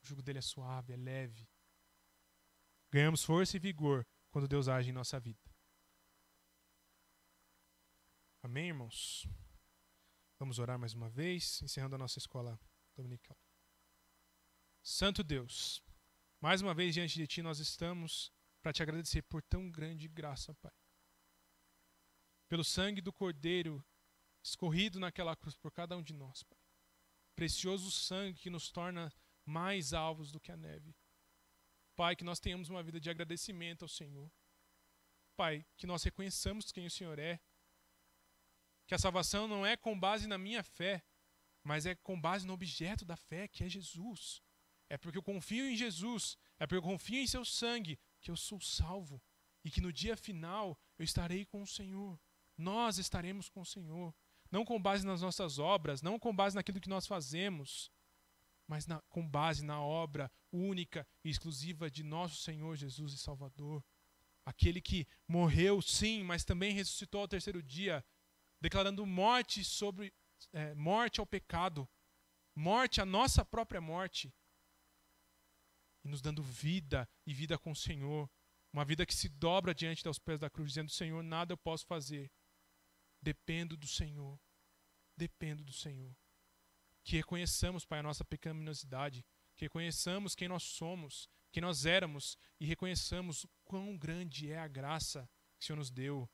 [0.03, 1.49] o jugo dele é suave, é leve.
[2.91, 5.49] Ganhamos força e vigor quando Deus age em nossa vida.
[8.43, 9.29] Amém, irmãos?
[10.41, 12.59] Vamos orar mais uma vez, encerrando a nossa escola
[12.97, 13.39] dominical.
[14.83, 15.81] Santo Deus,
[16.41, 20.53] mais uma vez diante de Ti nós estamos para te agradecer por tão grande graça,
[20.55, 20.75] Pai.
[22.49, 23.87] Pelo sangue do Cordeiro
[24.43, 26.59] escorrido naquela cruz por cada um de nós, Pai.
[27.37, 29.13] Precioso sangue que nos torna
[29.47, 30.93] mais alvos do que a neve.
[31.97, 34.31] Pai, que nós tenhamos uma vida de agradecimento ao Senhor.
[35.37, 37.41] Pai, que nós reconheçamos quem o Senhor é.
[38.87, 41.03] Que a salvação não é com base na minha fé,
[41.63, 44.43] mas é com base no objeto da fé, que é Jesus.
[44.89, 48.37] É porque eu confio em Jesus, é porque eu confio em seu sangue, que eu
[48.37, 49.23] sou salvo.
[49.65, 52.21] E que no dia final eu estarei com o Senhor.
[52.57, 54.15] Nós estaremos com o Senhor
[54.55, 57.91] não com base nas nossas obras, não com base naquilo que nós fazemos,
[58.67, 63.85] mas na, com base na obra única e exclusiva de nosso Senhor Jesus e Salvador.
[64.45, 68.05] Aquele que morreu, sim, mas também ressuscitou ao terceiro dia,
[68.61, 70.13] declarando morte sobre
[70.53, 71.89] é, morte ao pecado,
[72.55, 74.33] morte à nossa própria morte,
[76.05, 78.31] e nos dando vida e vida com o Senhor,
[78.73, 81.87] uma vida que se dobra diante dos pés da cruz, dizendo: Senhor, nada eu posso
[81.87, 82.31] fazer,
[83.23, 84.39] dependo do Senhor
[85.17, 86.15] dependo do Senhor.
[87.05, 89.25] Que reconheçamos, Pai, a nossa pecaminosidade,
[89.55, 95.29] que reconheçamos quem nós somos, quem nós éramos e reconheçamos quão grande é a graça
[95.59, 96.29] que o Senhor nos deu.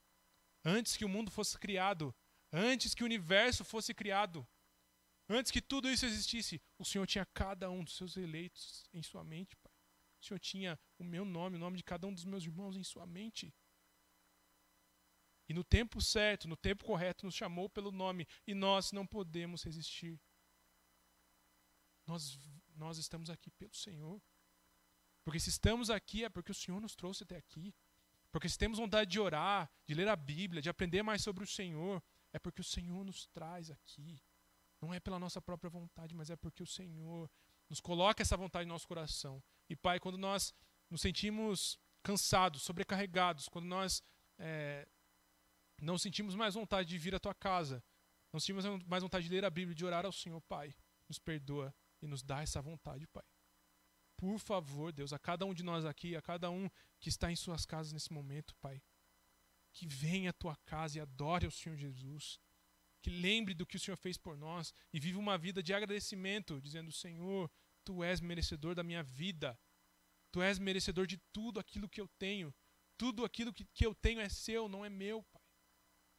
[0.65, 2.15] Antes que o mundo fosse criado,
[2.53, 4.47] antes que o universo fosse criado,
[5.29, 9.25] antes que tudo isso existisse, o Senhor tinha cada um dos seus eleitos em sua
[9.25, 9.73] mente, Pai.
[10.21, 12.85] O Senhor tinha o meu nome, o nome de cada um dos meus irmãos em
[12.85, 13.53] sua mente.
[15.49, 19.65] E no tempo certo, no tempo correto, nos chamou pelo nome e nós não podemos
[19.65, 20.21] resistir.
[22.11, 22.37] Nós,
[22.75, 24.21] nós estamos aqui pelo Senhor.
[25.25, 27.73] Porque se estamos aqui é porque o Senhor nos trouxe até aqui.
[28.33, 31.47] Porque se temos vontade de orar, de ler a Bíblia, de aprender mais sobre o
[31.47, 32.03] Senhor,
[32.33, 34.21] é porque o Senhor nos traz aqui.
[34.81, 37.31] Não é pela nossa própria vontade, mas é porque o Senhor
[37.69, 39.41] nos coloca essa vontade no nosso coração.
[39.69, 40.53] E Pai, quando nós
[40.91, 44.03] nos sentimos cansados, sobrecarregados, quando nós
[44.37, 44.89] é,
[45.81, 47.85] não sentimos mais vontade de vir à tua casa.
[48.33, 50.75] Não sentimos mais vontade de ler a Bíblia, de orar ao Senhor, Pai.
[51.09, 51.73] Nos perdoa
[52.03, 53.25] e nos dá essa vontade, Pai.
[54.17, 57.37] Por favor, Deus, a cada um de nós aqui, a cada um que está em
[57.37, 58.83] suas casas nesse momento, Pai,
[59.73, 62.39] que venha à tua casa e adore ao Senhor Jesus.
[63.01, 66.61] Que lembre do que o Senhor fez por nós e viva uma vida de agradecimento,
[66.61, 67.51] dizendo: Senhor,
[67.83, 69.59] tu és merecedor da minha vida.
[70.31, 72.55] Tu és merecedor de tudo aquilo que eu tenho.
[72.99, 75.43] Tudo aquilo que, que eu tenho é seu, não é meu, Pai.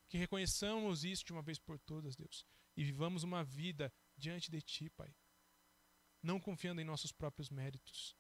[0.10, 4.60] Que reconheçamos isso de uma vez por todas, Deus, e vivamos uma vida diante de
[4.60, 5.16] Ti, Pai.
[6.22, 8.16] Não confiando em nossos próprios méritos,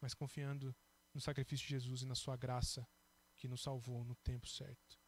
[0.00, 0.74] mas confiando
[1.12, 2.88] no sacrifício de Jesus e na Sua graça
[3.36, 4.98] que nos salvou no tempo certo,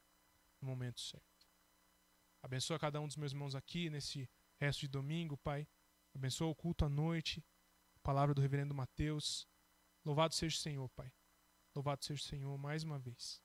[0.61, 1.27] no momento certo.
[2.43, 4.29] Abençoa cada um dos meus irmãos aqui nesse
[4.59, 5.69] resto de domingo, Pai.
[6.15, 7.45] Abençoa o culto à noite,
[7.95, 9.47] a palavra do reverendo Mateus.
[10.05, 11.13] Louvado seja o Senhor, Pai.
[11.75, 13.41] Louvado seja o Senhor mais uma vez.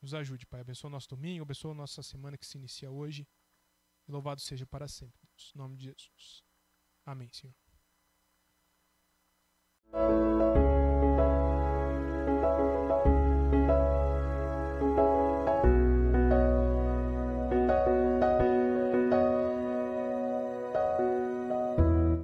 [0.00, 0.60] Nos ajude, Pai.
[0.60, 3.26] Abençoa o nosso domingo, abençoa a nossa semana que se inicia hoje.
[4.06, 5.52] E louvado seja para sempre, Deus.
[5.54, 6.44] Em nome de Jesus.
[7.04, 7.61] Amém, Senhor.
[9.98, 10.71] ん?